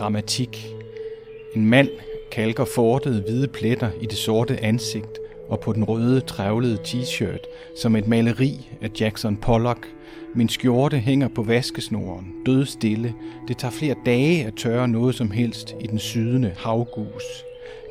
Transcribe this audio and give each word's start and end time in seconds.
grammatik. 0.00 0.74
En 1.56 1.66
mand 1.66 1.88
kalker 2.32 2.64
fortede 2.64 3.22
hvide 3.22 3.48
pletter 3.48 3.90
i 4.00 4.06
det 4.06 4.18
sorte 4.18 4.64
ansigt 4.64 5.18
og 5.48 5.60
på 5.60 5.72
den 5.72 5.84
røde, 5.84 6.20
trævlede 6.20 6.78
t-shirt 6.84 7.46
som 7.82 7.96
et 7.96 8.06
maleri 8.08 8.70
af 8.80 8.90
Jackson 9.00 9.36
Pollock. 9.36 9.88
Min 10.34 10.48
skjorte 10.48 10.98
hænger 10.98 11.28
på 11.28 11.42
vaskesnoren, 11.42 12.32
død 12.46 12.66
stille. 12.66 13.14
Det 13.48 13.58
tager 13.58 13.72
flere 13.72 13.94
dage 14.06 14.44
at 14.44 14.54
tørre 14.54 14.88
noget 14.88 15.14
som 15.14 15.30
helst 15.30 15.74
i 15.80 15.86
den 15.86 15.98
sydende 15.98 16.54
havgus. 16.58 17.44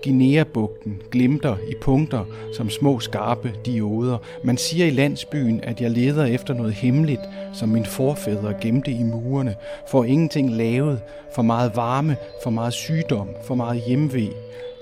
Guinea-bugten 0.04 1.02
glimter 1.12 1.55
i 1.68 1.73
punkter 1.82 2.25
som 2.54 2.70
små 2.70 3.00
skarpe 3.00 3.54
dioder. 3.66 4.18
Man 4.44 4.57
siger 4.57 4.86
i 4.86 4.89
landsbyen, 4.89 5.59
at 5.63 5.82
jeg 5.82 5.91
leder 5.91 6.25
efter 6.25 6.54
noget 6.54 6.73
hemmeligt, 6.73 7.21
som 7.54 7.70
min 7.70 7.86
forfædre 7.86 8.54
gemte 8.62 8.91
i 8.91 9.04
murene, 9.04 9.55
for 9.88 10.04
ingenting 10.04 10.52
lavet, 10.52 11.02
for 11.36 11.41
meget 11.41 11.76
varme, 11.76 12.18
for 12.44 12.49
meget 12.49 12.73
sygdom, 12.73 13.27
for 13.44 13.55
meget 13.55 13.84
hjemvej 13.88 14.30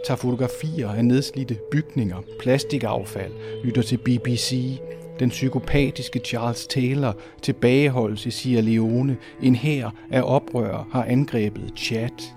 tager 0.06 0.18
fotografier 0.18 0.90
af 0.90 1.06
nedslidte 1.06 1.58
bygninger, 1.72 2.18
plastikaffald, 2.40 3.32
lytter 3.64 3.82
til 3.82 3.98
BBC, 3.98 4.80
den 5.20 5.30
psykopatiske 5.30 6.20
Charles 6.20 6.68
Taylor 6.68 7.16
tilbageholdes 7.42 8.26
i 8.26 8.32
Sierra 8.32 8.62
Leone, 8.62 9.18
en 9.42 9.56
her 9.56 9.90
af 10.12 10.22
oprør 10.26 10.88
har 10.92 11.04
angrebet 11.04 11.74
Chad. 11.78 12.37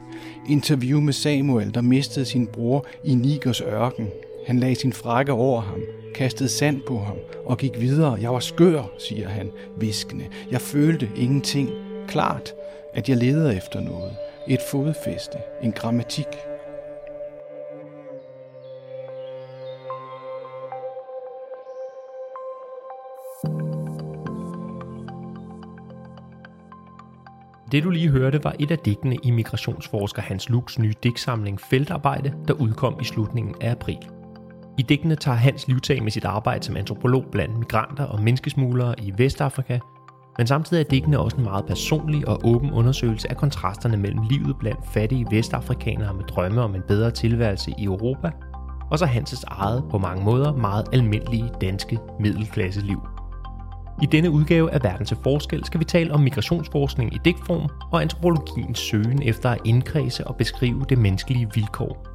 Interview 0.51 1.01
med 1.01 1.13
Samuel, 1.13 1.75
der 1.75 1.81
mistede 1.81 2.25
sin 2.25 2.47
bror 2.47 2.87
i 3.05 3.15
Nigers 3.15 3.61
ørken. 3.61 4.09
Han 4.47 4.59
lagde 4.59 4.75
sin 4.75 4.93
frakke 4.93 5.33
over 5.33 5.61
ham, 5.61 5.83
kastede 6.15 6.49
sand 6.49 6.81
på 6.87 6.99
ham 6.99 7.17
og 7.47 7.59
gik 7.59 7.81
videre. 7.81 8.19
Jeg 8.21 8.33
var 8.33 8.41
skør, 8.41 8.83
siger 8.99 9.29
han, 9.29 9.51
viskende. 9.77 10.25
Jeg 10.51 10.61
følte 10.61 11.11
ingenting. 11.17 11.71
Klart, 12.09 12.55
at 12.95 13.09
jeg 13.09 13.17
leder 13.17 13.51
efter 13.51 13.81
noget. 13.81 14.13
Et 14.49 14.61
fodfæste, 14.71 15.39
en 15.63 15.73
grammatik. 15.73 16.27
Det 27.73 27.85
du 27.85 27.90
lige 27.90 28.09
hørte 28.09 28.45
var 28.45 28.54
et 28.59 28.71
af 28.71 28.79
digtene 28.79 29.16
i 29.23 29.30
migrationsforsker 29.30 30.23
Hans 30.23 30.49
Luks 30.49 30.79
nye 30.79 30.95
digtsamling 31.02 31.60
Feltarbejde, 31.60 32.32
der 32.49 32.54
udkom 32.54 32.99
i 33.01 33.04
slutningen 33.04 33.54
af 33.60 33.71
april. 33.71 33.99
I 34.79 34.82
digtene 34.82 35.16
tager 35.16 35.37
Hans 35.37 35.68
livtag 35.68 36.02
med 36.02 36.10
sit 36.10 36.24
arbejde 36.24 36.65
som 36.65 36.77
antropolog 36.77 37.24
blandt 37.32 37.59
migranter 37.59 38.04
og 38.04 38.23
menneskesmuglere 38.23 38.95
i 38.99 39.12
Vestafrika, 39.16 39.79
men 40.38 40.46
samtidig 40.46 40.80
er 40.80 40.88
digtene 40.88 41.18
også 41.18 41.37
en 41.37 41.43
meget 41.43 41.66
personlig 41.66 42.29
og 42.29 42.40
åben 42.45 42.71
undersøgelse 42.71 43.30
af 43.30 43.37
kontrasterne 43.37 43.96
mellem 43.96 44.23
livet 44.30 44.57
blandt 44.59 44.80
fattige 44.93 45.27
vestafrikanere 45.30 46.15
med 46.15 46.24
drømme 46.24 46.62
om 46.62 46.74
en 46.74 46.82
bedre 46.88 47.10
tilværelse 47.10 47.74
i 47.79 47.84
Europa, 47.84 48.30
og 48.90 48.99
så 48.99 49.07
Hanses 49.07 49.45
eget 49.45 49.84
på 49.90 49.99
mange 49.99 50.24
måder 50.24 50.52
meget 50.52 50.84
almindelige 50.93 51.51
danske 51.60 51.99
middelklasseliv. 52.21 53.20
I 54.02 54.06
denne 54.06 54.30
udgave 54.30 54.70
af 54.73 54.82
Verden 54.84 55.06
til 55.06 55.16
Forskel 55.23 55.65
skal 55.65 55.80
vi 55.80 55.84
tale 55.84 56.12
om 56.12 56.20
migrationsforskning 56.20 57.15
i 57.15 57.18
digtform 57.24 57.68
og 57.93 58.02
antropologiens 58.02 58.79
søgen 58.79 59.23
efter 59.23 59.51
at 59.51 59.59
indkredse 59.65 60.26
og 60.26 60.37
beskrive 60.37 60.84
det 60.88 60.98
menneskelige 60.98 61.48
vilkår. 61.54 62.06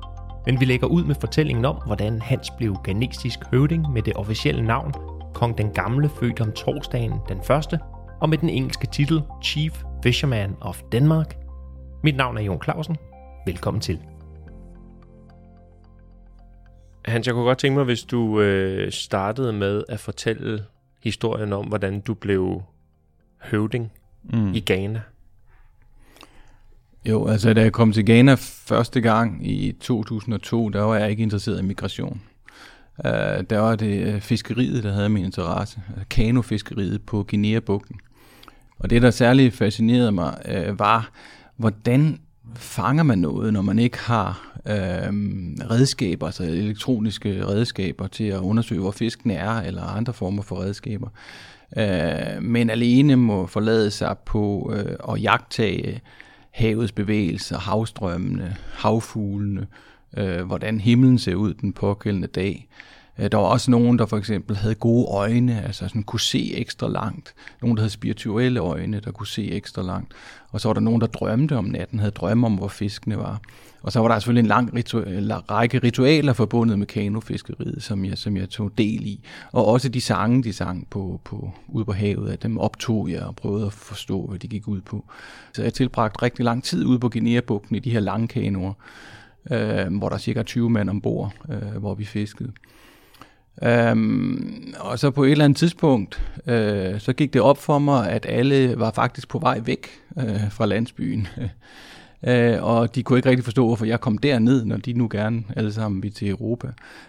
Men 0.46 0.60
vi 0.60 0.66
lægger 0.66 0.88
ud 0.88 1.04
med 1.04 1.16
fortællingen 1.20 1.66
om, 1.66 1.76
hvordan 1.86 2.22
Hans 2.22 2.52
blev 2.58 2.76
genetisk 2.86 3.40
høvding 3.52 3.92
med 3.94 4.02
det 4.02 4.14
officielle 4.16 4.62
navn 4.62 4.94
Kong 5.34 5.58
den 5.58 5.72
Gamle 5.72 6.10
født 6.10 6.42
om 6.42 6.52
torsdagen 6.52 7.14
den 7.30 7.44
første, 7.44 7.80
og 8.22 8.30
med 8.30 8.38
den 8.38 8.50
engelske 8.50 8.88
titel 8.88 9.22
Chief 9.44 9.84
Fisherman 10.04 10.56
of 10.62 10.82
Denmark. 10.92 11.38
Mit 12.04 12.16
navn 12.16 12.38
er 12.38 12.42
Jon 12.42 12.64
Clausen. 12.64 12.98
Velkommen 13.46 13.82
til. 13.82 14.00
Hans, 17.06 17.28
jeg 17.28 17.34
kunne 17.34 17.46
godt 17.46 17.58
tænke 17.58 17.76
mig, 17.76 17.86
hvis 17.86 18.04
du 18.04 18.42
øh, 18.42 18.92
startede 18.92 19.54
med 19.54 19.84
at 19.90 20.00
fortælle 20.00 20.64
historien 21.06 21.54
om, 21.54 21.66
hvordan 21.66 22.00
du 22.00 22.14
blev 22.14 22.62
høvding 23.42 23.92
mm. 24.24 24.54
i 24.54 24.60
Ghana. 24.60 25.02
Jo, 27.06 27.28
altså 27.28 27.54
da 27.54 27.62
jeg 27.62 27.72
kom 27.72 27.92
til 27.92 28.06
Ghana 28.06 28.36
første 28.40 29.02
gang 29.02 29.48
i 29.48 29.72
2002, 29.72 30.70
der 30.70 30.82
var 30.82 30.96
jeg 30.96 31.10
ikke 31.10 31.24
interesseret 31.24 31.60
i 31.60 31.64
migration. 31.64 32.22
Uh, 32.98 33.12
der 33.50 33.60
var 33.60 33.76
det 33.76 34.08
øh, 34.08 34.22
fiskeriet, 34.22 34.84
der 34.84 34.94
havde 34.94 35.10
min 35.10 35.26
interesse. 35.26 35.80
Kanofiskeriet 36.10 37.02
på 37.02 37.24
Guinea-bugten. 37.30 38.00
Og 38.78 38.90
det, 38.90 39.02
der 39.02 39.12
særligt 39.12 39.56
fascinerede 39.56 40.12
mig, 40.12 40.38
uh, 40.70 40.80
var, 40.80 41.12
hvordan 41.56 42.20
fanger 42.56 43.04
man 43.04 43.18
noget, 43.18 43.54
når 43.54 43.62
man 43.62 43.80
ikke 43.80 44.00
har 44.00 44.58
øh, 44.66 45.14
redskaber, 45.72 46.26
altså 46.26 46.44
elektroniske 46.44 47.46
redskaber 47.48 48.08
til 48.08 48.24
at 48.24 48.40
undersøge, 48.40 48.82
hvor 48.82 48.92
fisken 48.92 49.32
er, 49.32 49.62
eller 49.62 49.84
andre 49.84 50.14
former 50.14 50.42
for 50.42 50.62
redskaber. 50.62 51.08
Øh, 51.78 52.44
men 52.44 52.70
alene 52.70 53.16
må 53.16 53.48
forlade 53.48 53.92
sig 53.92 54.18
på 54.26 54.74
øh, 54.76 55.14
at 55.14 55.24
jagtage 55.24 56.02
havets 56.52 56.92
bevægelser, 56.92 57.60
havstrømmene, 57.60 58.56
havfuglene, 58.74 59.68
øh, 60.18 60.46
hvordan 60.46 60.80
himlen 60.80 61.20
ser 61.20 61.36
ud 61.36 61.54
den 61.54 61.74
pågældende 61.74 62.28
dag. 62.28 62.68
Øh, 62.70 62.96
Øh, 63.20 63.32
der 63.32 63.38
var 63.38 63.46
også 63.46 63.72
nogen, 63.72 64.00
der 64.00 64.06
for 64.06 64.18
eksempel 64.18 64.56
havde 64.56 64.76
gode 64.76 65.08
øjne, 65.12 65.64
altså 65.64 65.88
sådan 65.88 66.04
kunne 66.04 66.20
se 66.20 66.56
ekstra 66.56 66.90
langt. 66.90 67.34
Nogen, 67.62 67.78
der 67.78 67.82
havde 67.82 67.92
spirituelle 67.92 68.60
øjne, 68.60 69.00
der 69.00 69.12
kunne 69.12 69.28
se 69.28 69.52
ekstra 69.52 69.82
langt. 69.82 70.14
Og 70.52 70.62
så 70.62 70.68
var 70.70 70.74
der 70.74 70.82
nogen, 70.82 71.02
der 71.02 71.08
drømte 71.08 71.58
om 71.58 71.66
natten, 71.66 72.00
havde 72.00 72.12
drømme 72.12 72.48
om, 72.48 72.56
hvor 72.56 72.68
fiskene 72.68 73.18
var. 73.18 73.42
Og 73.82 73.92
så 73.92 74.00
var 74.00 74.08
der 74.08 74.20
selvfølgelig 74.20 74.40
en 74.40 74.48
lang 74.48 74.74
ritu- 74.74 75.52
række 75.52 75.80
ritualer 75.80 76.34
forbundet 76.34 76.80
med 76.80 76.88
kanofiskeriet, 76.88 77.84
som 77.84 78.06
jeg, 78.06 78.18
som 78.18 78.38
jeg 78.38 78.50
tog 78.50 78.72
del 78.78 79.06
i. 79.06 79.24
Og 79.52 79.66
også 79.66 79.90
de 79.90 80.02
sange, 80.02 80.44
de 80.44 80.54
sang 80.54 80.88
på, 80.90 81.22
på, 81.24 81.52
ude 81.68 81.86
på 81.86 81.92
havet, 81.92 82.32
at 82.32 82.44
dem 82.44 82.58
optog 82.58 83.10
jeg 83.10 83.22
og 83.22 83.36
prøvede 83.36 83.66
at 83.66 83.74
forstå, 83.74 84.26
hvad 84.28 84.40
de 84.40 84.48
gik 84.48 84.68
ud 84.68 84.82
på. 84.82 85.06
Så 85.54 85.64
jeg 85.64 85.74
tilbragte 85.74 86.22
rigtig 86.22 86.46
lang 86.46 86.64
tid 86.64 86.86
ude 86.86 87.00
på 87.00 87.10
Guinea-bugten 87.10 87.76
i 87.76 87.80
de 87.80 87.92
her 87.92 88.00
lange 88.00 88.28
kanoer, 88.28 88.74
øh, 89.52 89.98
hvor 89.98 90.10
der 90.10 90.16
er 90.16 90.20
cirka 90.20 90.44
20 90.44 90.70
mand 90.70 90.90
ombord, 90.90 91.34
øh, 91.50 91.78
hvor 91.80 91.94
vi 91.94 92.06
fiskede. 92.06 92.52
Øhm, 93.64 94.74
og 94.80 95.00
så 95.00 95.12
på 95.12 95.24
et 95.24 95.32
eller 95.32 95.46
andet 95.46 95.58
tidspunkt, 95.58 96.22
øh, 96.48 97.00
så 97.00 97.14
gik 97.14 97.34
det 97.34 97.42
op 97.42 97.58
for 97.58 97.80
mig, 97.80 98.10
at 98.10 98.26
alle 98.30 98.80
var 98.80 98.92
faktisk 98.92 99.28
på 99.28 99.40
vej 99.40 99.62
væk 99.66 99.88
øh, 100.18 100.52
fra 100.52 100.66
landsbyen. 100.66 101.28
øh, 102.28 102.64
og 102.64 102.96
de 102.96 103.04
kunne 103.04 103.20
ikke 103.20 103.30
rigtig 103.30 103.44
forstå, 103.44 103.66
hvorfor 103.66 103.86
jeg 103.86 104.02
kom 104.02 104.18
derned, 104.18 104.66
når 104.66 104.78
de 104.78 104.94
nu 104.94 105.08
gerne 105.12 105.44
alle 105.56 105.74
sammen 105.74 106.04
ville 106.04 106.14
til 106.14 106.30
Europa. 106.30 106.68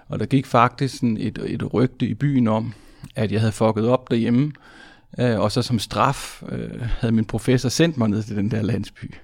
Og 0.09 0.21
der 0.21 0.27
gik 0.27 0.47
faktisk 0.47 0.95
sådan 0.95 1.17
et, 1.21 1.39
et 1.47 1.75
rygte 1.75 2.07
i 2.07 2.15
byen 2.15 2.49
om, 2.49 2.73
at 3.17 3.33
jeg 3.33 3.41
havde 3.41 3.53
fucket 3.53 3.89
op 3.89 4.11
derhjemme, 4.11 4.53
øh, 5.19 5.41
og 5.41 5.53
så 5.53 5.63
som 5.63 5.79
straf 5.79 6.43
øh, 6.49 6.81
havde 7.01 7.13
min 7.13 7.25
professor 7.25 7.69
sendt 7.69 7.97
mig 7.97 8.09
ned 8.09 8.23
til 8.23 8.37
den 8.37 8.51
der 8.51 8.63
landsby. 8.63 9.15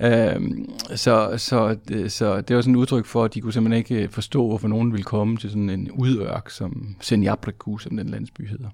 Øhm, 0.00 0.70
så, 0.94 1.34
så, 1.36 1.76
det, 1.88 2.12
så 2.12 2.40
det 2.40 2.56
var 2.56 2.62
sådan 2.62 2.74
et 2.74 2.78
udtryk 2.78 3.06
for, 3.06 3.24
at 3.24 3.34
de 3.34 3.40
kunne 3.40 3.52
simpelthen 3.52 3.78
ikke 3.78 4.04
øh, 4.04 4.08
forstå, 4.08 4.46
hvorfor 4.46 4.68
nogen 4.68 4.92
ville 4.92 5.04
komme 5.04 5.36
til 5.36 5.50
sådan 5.50 5.70
en 5.70 5.90
udørk, 5.90 6.50
som 6.50 6.96
Senjabriku, 7.00 7.78
som 7.78 7.96
den 7.96 8.08
landsby 8.08 8.48
hedder. 8.48 8.68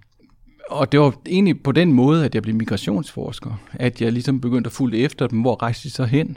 Og 0.70 0.92
det 0.92 1.00
var 1.00 1.14
egentlig 1.26 1.62
på 1.62 1.72
den 1.72 1.92
måde, 1.92 2.24
at 2.24 2.34
jeg 2.34 2.42
blev 2.42 2.54
migrationsforsker, 2.54 3.60
at 3.72 4.02
jeg 4.02 4.12
ligesom 4.12 4.40
begyndte 4.40 4.68
at 4.68 4.72
fulde 4.72 4.98
efter 4.98 5.26
dem, 5.26 5.40
hvor 5.40 5.62
rejste 5.62 5.88
de 5.88 5.90
så 5.92 6.04
hen. 6.04 6.36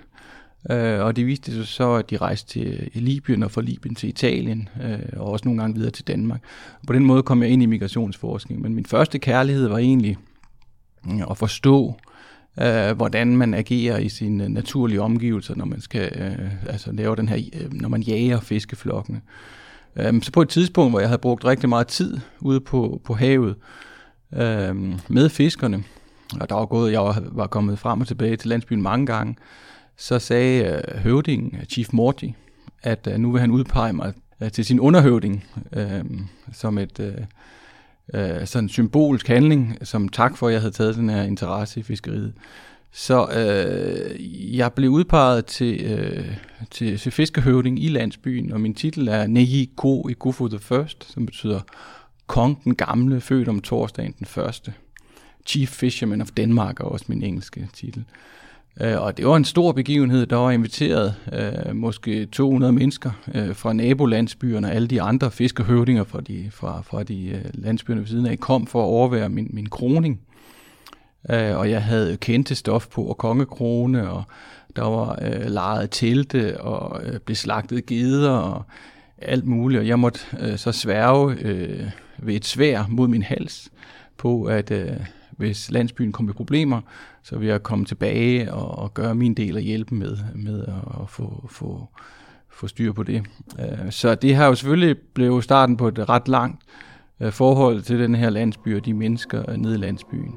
Øh, 0.70 1.00
og 1.00 1.16
det 1.16 1.26
viste 1.26 1.52
sig 1.52 1.68
så, 1.68 1.94
at 1.94 2.10
de 2.10 2.18
rejste 2.18 2.50
til 2.50 2.90
Libyen 2.94 3.44
og 3.44 3.52
fra 3.52 3.62
Libyen 3.62 3.96
til 3.96 4.10
Italien, 4.10 4.70
øh, 4.84 5.00
og 5.18 5.28
også 5.28 5.46
nogle 5.46 5.62
gange 5.62 5.76
videre 5.76 5.92
til 5.92 6.08
Danmark. 6.08 6.44
Og 6.82 6.88
på 6.88 6.94
den 6.94 7.06
måde 7.06 7.24
kom 7.24 7.44
jeg 7.44 7.52
ind 7.52 7.64
i 7.64 7.66
migrationsforskning. 7.66 8.62
Men 8.62 8.76
min 8.76 8.86
første 8.86 9.20
kærlighed 9.20 9.68
var 9.68 9.78
egentlig 9.78 10.18
at 11.30 11.38
forstå, 11.38 11.88
øh, 11.88 12.12
Øh, 12.60 12.96
hvordan 12.96 13.38
man 13.38 13.54
agerer 13.54 13.98
i 13.98 14.10
sine 14.10 14.50
naturlige 14.50 15.02
omgivelser, 15.02 15.56
når 15.56 15.66
man 15.66 15.82
skal 15.82 16.12
øh, 16.22 16.52
altså 16.70 16.92
lave 16.92 17.16
den 17.16 17.30
her, 17.30 17.38
øh, 17.54 17.74
når 17.74 17.90
man 17.90 18.02
jager 18.02 18.40
fiskeflokkene. 18.40 19.22
Øh, 19.96 20.22
så 20.22 20.32
på 20.32 20.42
et 20.42 20.50
tidspunkt, 20.50 20.92
hvor 20.92 21.00
jeg 21.00 21.10
havde 21.10 21.22
brugt 21.22 21.46
rigtig 21.46 21.70
meget 21.70 21.88
tid 21.88 22.18
ude 22.40 22.60
på, 22.60 23.02
på 23.06 23.14
havet 23.14 23.56
øh, 24.34 24.76
med 25.08 25.30
fiskerne, 25.30 25.84
og 26.40 26.50
der 26.50 26.56
var 26.56 26.66
gået, 26.66 26.92
jeg 26.92 27.16
var 27.32 27.48
kommet 27.48 27.80
frem 27.80 28.02
og 28.02 28.08
tilbage 28.08 28.38
til 28.38 28.50
landsbyen 28.50 28.82
mange 28.82 29.06
gange, 29.06 29.36
så 29.98 30.20
sagde 30.20 30.64
øh, 30.66 31.00
høvdingen, 31.00 31.56
øh, 31.56 31.66
Chief 31.66 31.94
Morty, 31.94 32.28
at 32.84 33.08
øh, 33.12 33.18
nu 33.18 33.32
vil 33.32 33.42
han 33.42 33.52
udpege 33.52 33.94
mig 33.94 34.14
øh, 34.42 34.52
til 34.52 34.66
sin 34.66 34.80
underhøvding 34.80 35.46
øh, 35.74 36.04
som 36.54 36.78
et... 36.78 37.00
Øh, 37.00 37.18
øh, 38.14 38.48
sådan 38.48 38.66
en 38.66 38.70
symbolsk 38.70 39.28
handling, 39.28 39.78
som 39.84 40.10
tak 40.10 40.38
for, 40.38 40.48
at 40.48 40.54
jeg 40.54 40.62
havde 40.62 40.74
taget 40.74 40.96
den 40.96 41.10
her 41.10 41.24
interesse 41.24 41.80
i 41.80 41.84
fiskeriet. 41.84 42.34
Så 42.92 43.28
øh, 43.28 44.58
jeg 44.58 44.74
blev 44.74 44.90
udpeget 44.90 45.46
til, 45.46 45.82
øh, 45.84 46.36
til, 46.72 47.00
til 47.00 47.12
fiskehøvding 47.12 47.84
i 47.84 47.88
landsbyen, 47.88 48.54
og 48.54 48.62
min 48.62 48.74
titel 48.74 49.08
er 49.08 49.28
Neji 49.28 49.72
Ko 49.76 50.08
i 50.08 50.14
Kufu 50.14 50.48
the 50.48 50.60
First, 50.60 51.12
som 51.14 51.26
betyder 51.26 51.60
Kong 52.28 52.64
den 52.64 52.76
gamle, 52.76 53.22
født 53.22 53.48
om 53.48 53.62
torsdagen 53.62 54.16
den 54.20 54.28
første. 54.28 54.74
Chief 55.46 55.70
Fisherman 55.70 56.22
of 56.22 56.32
Denmark 56.38 56.80
er 56.80 56.84
også 56.84 57.06
min 57.08 57.24
engelske 57.24 57.70
titel. 57.74 58.00
Øh, 58.00 58.41
Øh, 58.80 59.02
og 59.02 59.18
det 59.18 59.28
var 59.28 59.36
en 59.36 59.46
stor 59.46 59.72
begivenhed, 59.72 60.26
der 60.26 60.36
var 60.36 60.52
inviteret 60.52 61.16
øh, 61.34 61.76
måske 61.76 62.26
200 62.26 62.74
mennesker 62.74 63.12
øh, 63.36 63.56
fra 63.56 63.74
nabolandsbyerne 63.74 64.68
og 64.68 64.74
alle 64.74 64.88
de 64.88 65.02
andre 65.02 65.32
fiskerhøvdinger 65.32 66.04
fra 66.04 66.22
de, 66.22 66.50
fra, 66.52 66.82
fra 66.82 67.04
de 67.04 67.28
øh, 67.28 67.46
landsbyerne 67.54 68.02
ved 68.02 68.08
siden 68.08 68.26
af 68.26 68.40
kom 68.40 68.68
for 68.68 68.82
at 68.82 68.88
overvære 68.88 69.30
min, 69.30 69.48
min 69.54 69.70
kroning. 69.70 70.22
Øh, 71.30 71.58
og 71.58 71.70
jeg 71.70 71.84
havde 71.84 72.18
kendte 72.18 72.56
stof 72.56 72.88
på 72.88 73.04
og 73.04 73.18
kongekrone, 73.18 74.10
og 74.10 74.24
der 74.76 74.84
var 74.84 75.20
øh, 75.22 75.46
lejet 75.46 75.92
telte 75.92 76.62
og 76.62 77.04
øh, 77.04 77.20
blev 77.20 77.36
slagtet 77.36 77.86
geder 77.86 78.32
og 78.32 78.64
alt 79.18 79.46
muligt. 79.46 79.80
Og 79.80 79.88
jeg 79.88 80.00
måtte 80.00 80.20
øh, 80.40 80.58
så 80.58 80.72
sværge 80.72 81.36
øh, 81.42 81.90
ved 82.18 82.36
et 82.36 82.46
svær 82.46 82.86
mod 82.90 83.08
min 83.08 83.24
hals 83.24 83.70
på, 84.18 84.44
at 84.44 84.72
øh, 84.72 84.92
hvis 85.42 85.72
landsbyen 85.72 86.12
kom 86.12 86.30
i 86.30 86.34
problemer, 86.34 86.82
så 87.24 87.38
vil 87.38 87.48
jeg 87.48 87.64
komme 87.64 87.86
tilbage 87.86 88.54
og, 88.54 88.78
og 88.78 88.94
gøre 88.94 89.16
min 89.16 89.34
del 89.34 89.58
af 89.58 89.64
hjælpen 89.64 90.00
med, 90.00 90.18
med 90.36 90.62
at, 90.64 91.02
at 91.02 91.10
få, 91.10 91.48
få, 91.50 91.88
få 92.50 92.68
styr 92.68 92.94
på 92.94 93.04
det. 93.04 93.24
Øh, 93.60 93.92
så 93.92 94.16
det 94.16 94.36
har 94.36 94.46
jo 94.46 94.56
selvfølgelig 94.56 94.98
blevet 95.14 95.44
starten 95.44 95.78
på 95.78 95.88
et 95.88 96.10
ret 96.10 96.28
langt 96.28 96.62
øh, 97.20 97.32
forhold 97.32 97.82
til 97.82 98.00
den 98.00 98.16
her 98.16 98.30
landsby 98.30 98.76
og 98.76 98.86
de 98.86 98.94
mennesker 98.94 99.50
øh, 99.50 99.58
nede 99.58 99.76
i 99.76 99.78
landsbyen. 99.78 100.36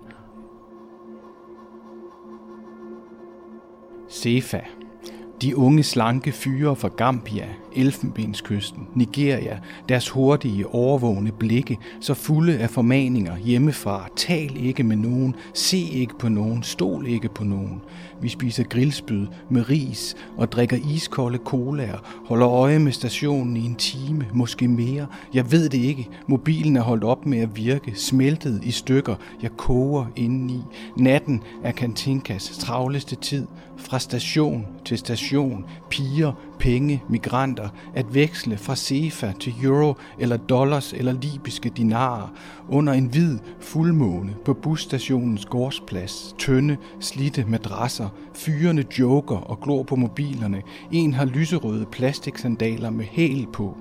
Sefa 4.08 4.60
de 5.42 5.56
unge 5.56 5.82
slanke 5.82 6.32
fyre 6.32 6.76
fra 6.76 6.88
Gambia, 6.88 7.48
Elfenbenskysten, 7.76 8.88
Nigeria, 8.94 9.58
deres 9.88 10.08
hurtige, 10.08 10.66
overvågne 10.66 11.32
blikke, 11.32 11.78
så 12.00 12.14
fulde 12.14 12.58
af 12.58 12.70
formaninger 12.70 13.36
hjemmefra, 13.36 14.08
tal 14.16 14.56
ikke 14.56 14.82
med 14.82 14.96
nogen, 14.96 15.34
se 15.54 15.78
ikke 15.78 16.18
på 16.18 16.28
nogen, 16.28 16.62
stol 16.62 17.06
ikke 17.06 17.28
på 17.28 17.44
nogen. 17.44 17.80
Vi 18.20 18.28
spiser 18.28 18.64
grillspyd 18.64 19.26
med 19.50 19.70
ris 19.70 20.16
og 20.36 20.52
drikker 20.52 20.76
iskolde 20.90 21.38
colaer, 21.44 21.98
holder 22.26 22.48
øje 22.48 22.78
med 22.78 22.92
stationen 22.92 23.56
i 23.56 23.64
en 23.64 23.74
time, 23.74 24.26
måske 24.34 24.68
mere. 24.68 25.06
Jeg 25.34 25.52
ved 25.52 25.68
det 25.68 25.78
ikke. 25.78 26.08
Mobilen 26.26 26.76
er 26.76 26.82
holdt 26.82 27.04
op 27.04 27.26
med 27.26 27.38
at 27.38 27.56
virke, 27.56 27.92
smeltet 27.94 28.60
i 28.64 28.70
stykker. 28.70 29.14
Jeg 29.42 29.50
koger 29.56 30.06
indeni. 30.16 30.60
Natten 30.96 31.42
er 31.62 31.72
Kantinkas 31.72 32.58
travleste 32.58 33.16
tid. 33.16 33.46
Fra 33.76 33.98
station 33.98 34.66
til 34.84 34.98
station, 34.98 35.64
piger, 35.90 36.32
penge, 36.58 37.02
migranter, 37.08 37.68
at 37.94 38.14
veksle 38.14 38.56
fra 38.56 38.76
CEFA 38.76 39.32
til 39.40 39.54
euro 39.62 39.94
eller 40.18 40.36
dollars 40.36 40.92
eller 40.92 41.12
libyske 41.12 41.70
dinarer 41.76 42.32
under 42.68 42.92
en 42.92 43.06
hvid 43.06 43.38
fuldmåne 43.60 44.34
på 44.44 44.54
busstationens 44.54 45.46
gårdsplads, 45.46 46.34
tynde, 46.38 46.76
slitte 47.00 47.44
madrasser, 47.48 48.08
fyrende 48.34 48.84
joker 48.98 49.36
og 49.36 49.60
glor 49.60 49.82
på 49.82 49.96
mobilerne. 49.96 50.62
En 50.92 51.14
har 51.14 51.24
lyserøde 51.24 51.86
plastiksandaler 51.86 52.90
med 52.90 53.04
hæl 53.04 53.46
på. 53.52 53.76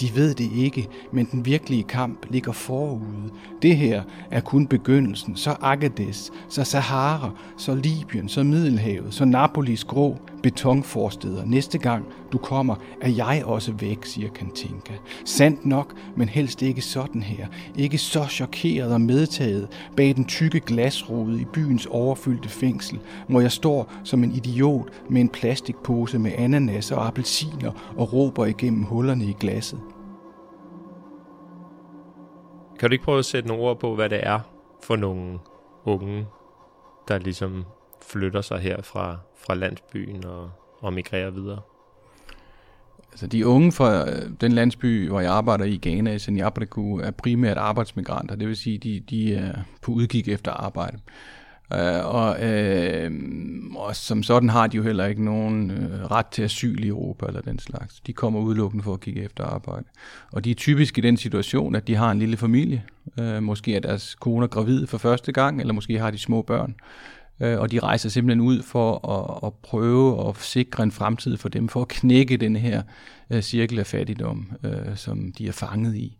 De 0.00 0.14
ved 0.14 0.34
det 0.34 0.52
ikke, 0.52 0.88
men 1.12 1.28
den 1.32 1.46
virkelige 1.46 1.82
kamp 1.82 2.26
ligger 2.30 2.52
forude. 2.52 3.30
Det 3.62 3.76
her 3.76 4.02
er 4.30 4.40
kun 4.40 4.66
begyndelsen. 4.66 5.36
Så 5.36 5.56
Agadez, 5.60 6.30
så 6.48 6.64
Sahara, 6.64 7.30
så 7.56 7.74
Libyen, 7.74 8.28
så 8.28 8.42
Middelhavet, 8.42 9.14
så 9.14 9.24
Napolis 9.24 9.84
grå 9.84 10.18
betonforsteder. 10.44 11.44
Næste 11.44 11.78
gang 11.78 12.06
du 12.32 12.38
kommer, 12.38 12.74
er 13.00 13.08
jeg 13.08 13.42
også 13.44 13.72
væk, 13.72 14.04
siger 14.04 14.30
Kantinka. 14.30 14.92
Sandt 15.24 15.66
nok, 15.66 15.94
men 16.16 16.28
helst 16.28 16.62
ikke 16.62 16.82
sådan 16.82 17.22
her. 17.22 17.46
Ikke 17.76 17.98
så 17.98 18.26
chokeret 18.26 18.92
og 18.92 19.00
medtaget 19.00 19.68
bag 19.96 20.16
den 20.16 20.24
tykke 20.24 20.60
glasrude 20.60 21.40
i 21.40 21.44
byens 21.44 21.86
overfyldte 21.86 22.48
fængsel, 22.48 23.00
hvor 23.28 23.40
jeg 23.40 23.52
står 23.52 23.92
som 24.04 24.24
en 24.24 24.32
idiot 24.32 24.88
med 25.10 25.20
en 25.20 25.28
plastikpose 25.28 26.18
med 26.18 26.32
ananas 26.38 26.92
og 26.92 27.06
appelsiner 27.06 27.92
og 27.96 28.12
råber 28.12 28.44
igennem 28.44 28.82
hullerne 28.82 29.24
i 29.24 29.36
glasset. 29.40 29.80
Kan 32.78 32.90
du 32.90 32.92
ikke 32.92 33.04
prøve 33.04 33.18
at 33.18 33.24
sætte 33.24 33.48
nogle 33.48 33.62
ord 33.62 33.80
på, 33.80 33.94
hvad 33.94 34.08
det 34.08 34.20
er 34.22 34.40
for 34.82 34.96
nogle 34.96 35.38
unge, 35.84 36.26
der 37.08 37.18
ligesom 37.18 37.64
flytter 38.08 38.40
sig 38.40 38.58
her 38.58 38.82
fra, 38.82 39.18
fra 39.46 39.54
landsbyen 39.54 40.24
og, 40.24 40.50
og 40.80 40.92
migrerer 40.92 41.30
videre? 41.30 41.60
Altså 43.12 43.26
de 43.26 43.46
unge 43.46 43.72
fra 43.72 44.10
øh, 44.10 44.30
den 44.40 44.52
landsby, 44.52 45.08
hvor 45.08 45.20
jeg 45.20 45.32
arbejder 45.32 45.64
i 45.64 45.78
Ghana, 45.82 46.12
i 46.12 46.18
Senyabriku, 46.18 46.98
er 46.98 47.10
primært 47.10 47.56
arbejdsmigranter. 47.56 48.36
Det 48.36 48.48
vil 48.48 48.56
sige, 48.56 48.78
de, 48.78 49.00
de 49.10 49.34
er 49.34 49.54
på 49.82 49.92
udkig 49.92 50.28
efter 50.28 50.52
arbejde. 50.52 50.98
Uh, 51.74 52.14
og, 52.14 52.36
uh, 52.42 53.10
og 53.76 53.96
som 53.96 54.22
sådan 54.22 54.48
har 54.48 54.66
de 54.66 54.76
jo 54.76 54.82
heller 54.82 55.06
ikke 55.06 55.24
nogen 55.24 55.88
ret 56.10 56.26
til 56.26 56.42
asyl 56.42 56.84
i 56.84 56.88
Europa 56.88 57.26
eller 57.26 57.40
den 57.40 57.58
slags. 57.58 58.00
De 58.00 58.12
kommer 58.12 58.40
udelukkende 58.40 58.84
for 58.84 58.94
at 58.94 59.00
kigge 59.00 59.22
efter 59.22 59.44
arbejde. 59.44 59.84
Og 60.32 60.44
de 60.44 60.50
er 60.50 60.54
typisk 60.54 60.98
i 60.98 61.00
den 61.00 61.16
situation, 61.16 61.74
at 61.74 61.86
de 61.86 61.94
har 61.94 62.10
en 62.10 62.18
lille 62.18 62.36
familie. 62.36 62.84
Måske 63.40 63.76
er 63.76 63.80
deres 63.80 64.14
koner 64.14 64.46
gravid 64.46 64.86
for 64.86 64.98
første 64.98 65.32
gang, 65.32 65.60
eller 65.60 65.72
måske 65.72 65.98
har 65.98 66.10
de 66.10 66.18
små 66.18 66.42
børn. 66.42 66.74
Øh, 67.40 67.60
og 67.60 67.70
de 67.70 67.80
rejser 67.80 68.08
simpelthen 68.08 68.40
ud 68.40 68.62
for 68.62 69.08
at, 69.08 69.46
at 69.46 69.52
prøve 69.54 70.28
at 70.28 70.36
sikre 70.36 70.82
en 70.82 70.92
fremtid 70.92 71.36
for 71.36 71.48
dem, 71.48 71.68
for 71.68 71.82
at 71.82 71.88
knække 71.88 72.36
den 72.36 72.56
her 72.56 72.82
øh, 73.30 73.42
cirkel 73.42 73.78
af 73.78 73.86
fattigdom, 73.86 74.52
øh, 74.64 74.96
som 74.96 75.32
de 75.38 75.48
er 75.48 75.52
fanget 75.52 75.96
i. 75.96 76.16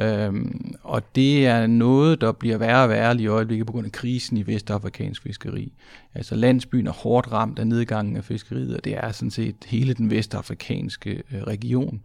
Øhm, 0.00 0.74
og 0.82 1.14
det 1.14 1.46
er 1.46 1.66
noget, 1.66 2.20
der 2.20 2.32
bliver 2.32 2.58
værre 2.58 2.82
og 2.82 2.88
værre 2.88 3.20
i 3.20 3.26
øjeblikket 3.26 3.66
på 3.66 3.72
grund 3.72 3.86
af 3.86 3.92
krisen 3.92 4.36
i 4.36 4.46
vestafrikansk 4.46 5.22
fiskeri. 5.22 5.72
Altså 6.14 6.34
landsbyen 6.34 6.86
er 6.86 6.92
hårdt 6.92 7.32
ramt 7.32 7.58
af 7.58 7.66
nedgangen 7.66 8.16
af 8.16 8.24
fiskeriet, 8.24 8.76
og 8.76 8.84
det 8.84 8.96
er 8.96 9.12
sådan 9.12 9.30
set 9.30 9.56
hele 9.66 9.94
den 9.94 10.10
vestafrikanske 10.10 11.22
øh, 11.32 11.42
region. 11.42 12.04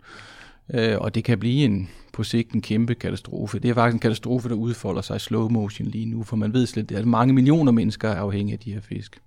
Øh, 0.73 0.97
og 0.97 1.15
det 1.15 1.23
kan 1.23 1.39
blive 1.39 1.63
en 1.63 1.89
på 2.13 2.23
sigt 2.23 2.51
en 2.51 2.61
kæmpe 2.61 2.95
katastrofe. 2.95 3.59
Det 3.59 3.69
er 3.69 3.73
faktisk 3.73 3.93
en 3.93 3.99
katastrofe, 3.99 4.49
der 4.49 4.55
udfolder 4.55 5.01
sig 5.01 5.15
i 5.15 5.19
slow 5.19 5.49
motion 5.49 5.87
lige 5.87 6.05
nu, 6.05 6.23
for 6.23 6.35
man 6.35 6.53
ved 6.53 6.65
slet, 6.65 6.91
at 6.91 7.05
mange 7.05 7.33
millioner 7.33 7.71
mennesker 7.71 8.09
er 8.09 8.15
afhængige 8.15 8.53
af 8.53 8.59
de 8.59 8.73
her 8.73 8.81
fisk. 8.81 9.21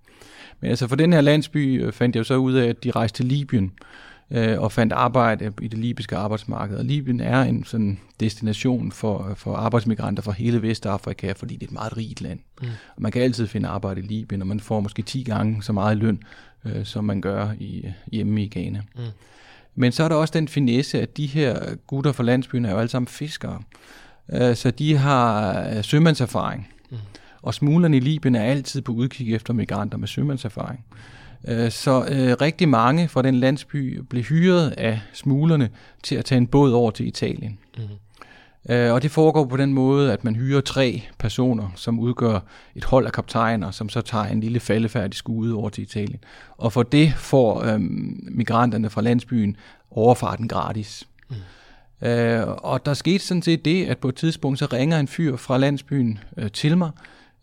Men 0.61 0.71
altså 0.71 0.87
for 0.87 0.97
den 0.97 1.13
her 1.13 1.21
landsby 1.21 1.85
øh, 1.85 1.93
fandt 1.93 2.17
jeg 2.17 2.27
så 2.27 2.37
ud 2.37 2.55
af, 2.55 2.69
at 2.69 2.85
de 2.85 2.91
rejste 2.91 3.17
til 3.17 3.27
Libyen, 3.27 3.73
øh, 4.31 4.61
og 4.61 4.73
fandt 4.73 4.93
arbejde 4.93 5.53
i 5.63 5.69
det 5.69 5.79
libyske 5.79 6.17
arbejdsmarked. 6.17 6.77
Og 6.77 6.85
Libyen 6.85 7.21
er 7.21 7.43
en 7.43 7.65
sådan 7.65 7.99
destination 8.21 8.93
for, 8.93 9.33
for 9.37 9.55
arbejdsmigranter 9.55 10.23
fra 10.23 10.33
hele 10.33 10.63
Vestafrika, 10.63 11.33
fordi 11.33 11.55
det 11.55 11.63
er 11.63 11.67
et 11.67 11.73
meget 11.73 11.97
rigt 11.97 12.21
land. 12.21 12.39
Mm. 12.63 12.69
Og 12.97 13.03
man 13.03 13.13
kan 13.13 13.23
altid 13.23 13.47
finde 13.47 13.69
arbejde 13.69 14.01
i 14.01 14.05
Libyen, 14.05 14.41
og 14.41 14.47
man 14.47 14.61
får 14.61 14.81
måske 14.81 15.03
10 15.03 15.23
gange 15.23 15.63
så 15.63 15.73
meget 15.73 15.97
løn, 15.97 16.23
øh, 16.65 16.85
som 16.85 17.05
man 17.05 17.21
gør 17.21 17.51
i, 17.59 17.87
hjemme 18.13 18.45
i 18.45 18.49
Ghana. 18.49 18.83
Mm. 18.97 19.03
Men 19.79 19.93
så 19.93 20.05
er 20.05 20.09
der 20.09 20.17
også 20.17 20.33
den 20.33 20.49
finesse, 20.49 21.01
at 21.01 21.17
de 21.17 21.27
her 21.27 21.75
gutter 21.87 22.13
fra 22.13 22.23
landsbyen 22.23 22.65
er 22.65 22.71
jo 22.71 22.79
alle 22.79 22.89
sammen 22.89 23.07
fiskere. 23.07 23.63
Øh, 24.33 24.57
så 24.57 24.71
de 24.71 24.97
har 24.97 25.61
øh, 25.69 25.85
sømandserfaring. 25.85 26.69
Mm. 26.91 26.97
Og 27.43 27.55
smuglerne 27.55 27.97
i 27.97 28.01
Libyen 28.01 28.35
er 28.35 28.43
altid 28.43 28.83
på 28.83 28.93
udkig 28.93 29.35
efter 29.35 29.53
migranter 29.53 29.99
med 29.99 30.09
sømandserfaring. 30.09 30.85
Øh, 31.49 31.71
så 31.71 32.07
øh, 32.11 32.37
rigtig 32.41 32.69
mange 32.69 33.09
fra 33.09 33.23
den 33.23 33.35
landsby 33.35 34.01
blev 34.11 34.23
hyret 34.23 34.71
af 34.71 35.01
smuglerne 35.13 35.71
til 36.03 36.17
at 36.17 36.25
tage 36.25 36.37
en 36.39 36.47
båd 36.47 36.73
over 36.73 36.91
til 36.91 37.07
Italien. 37.07 37.59
Mm. 37.77 37.83
Øh, 38.69 38.93
og 38.93 39.03
det 39.03 39.11
foregår 39.11 39.45
på 39.45 39.57
den 39.57 39.73
måde, 39.73 40.13
at 40.13 40.25
man 40.25 40.37
hyrer 40.37 40.61
tre 40.61 41.03
personer, 41.19 41.73
som 41.77 41.99
udgør 41.99 42.41
et 42.75 42.85
hold 42.85 43.07
af 43.07 43.13
kaptajner, 43.13 43.71
som 43.71 43.89
så 43.89 44.01
tager 44.01 44.25
en 44.25 44.41
lille 44.41 44.61
faldefærdig 44.61 45.15
skude 45.15 45.55
over 45.55 45.69
til 45.69 45.83
Italien. 45.83 46.19
Og 46.57 46.73
for 46.73 46.83
det 46.83 47.15
får 47.17 47.65
øh, 47.65 47.81
migranterne 48.31 48.91
fra 48.91 49.03
landsbyen 49.03 49.57
overfarten 49.91 50.49
gratis. 50.49 51.09
Mm. 51.31 52.07
Øh, 52.09 52.49
og 52.49 52.87
der 52.87 52.95
skete 52.95 53.19
sådan 53.19 53.43
set 53.43 53.65
det, 53.65 53.87
at 53.87 53.99
på 53.99 54.09
et 54.09 54.15
tidspunkt 54.15 54.59
så 54.59 54.67
ringer 54.73 54.99
en 54.99 55.09
fyr 55.09 55.37
fra 55.37 55.59
landsbyen 55.59 56.19
øh, 56.37 56.51
til 56.51 56.79
mig 56.79 56.91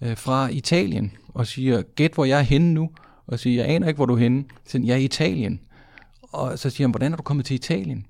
øh, 0.01 0.17
fra 0.17 0.47
Italien 0.47 1.11
og 1.33 1.47
siger, 1.47 1.81
gæt 1.81 2.13
hvor 2.13 2.25
jeg 2.25 2.39
er 2.39 2.43
henne 2.43 2.73
nu 2.73 2.89
og 3.27 3.39
siger, 3.39 3.63
jeg 3.63 3.75
aner 3.75 3.87
ikke, 3.87 3.97
hvor 3.97 4.05
du 4.05 4.13
er 4.13 4.19
henne. 4.19 4.43
Så 4.65 4.71
siger 4.71 4.85
jeg 4.85 4.93
er 4.93 4.97
i 4.97 5.03
Italien. 5.03 5.59
Og 6.21 6.59
så 6.59 6.69
siger 6.69 6.87
han, 6.87 6.91
hvordan 6.91 7.11
er 7.11 7.17
du 7.17 7.23
kommet 7.23 7.45
til 7.45 7.55
Italien? 7.55 8.05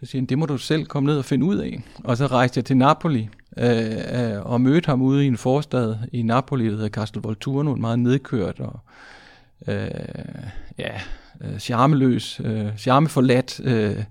Så 0.00 0.06
siger 0.06 0.22
han, 0.22 0.26
det 0.26 0.38
må 0.38 0.46
du 0.46 0.58
selv 0.58 0.86
komme 0.86 1.06
ned 1.06 1.18
og 1.18 1.24
finde 1.24 1.46
ud 1.46 1.56
af. 1.56 1.82
Og 2.04 2.16
så 2.16 2.26
rejste 2.26 2.58
jeg 2.58 2.64
til 2.64 2.76
Napoli 2.76 3.28
øh, 3.56 4.32
øh, 4.34 4.46
og 4.46 4.60
mødte 4.60 4.86
ham 4.86 5.02
ude 5.02 5.24
i 5.24 5.26
en 5.26 5.36
forstad 5.36 5.96
i 6.12 6.22
Napoli, 6.22 6.64
der 6.64 6.70
hedder 6.70 6.88
Castel 6.88 7.22
Volturno, 7.22 7.72
en 7.74 7.80
meget 7.80 7.98
nedkørt 7.98 8.60
og 8.60 8.80
øh, 9.68 9.90
ja, 10.78 11.00
øh, 11.40 11.58
charmeløs, 11.58 12.40
øh, 12.44 12.76
charmeforladt 12.76 13.60
øh, 13.64 14.04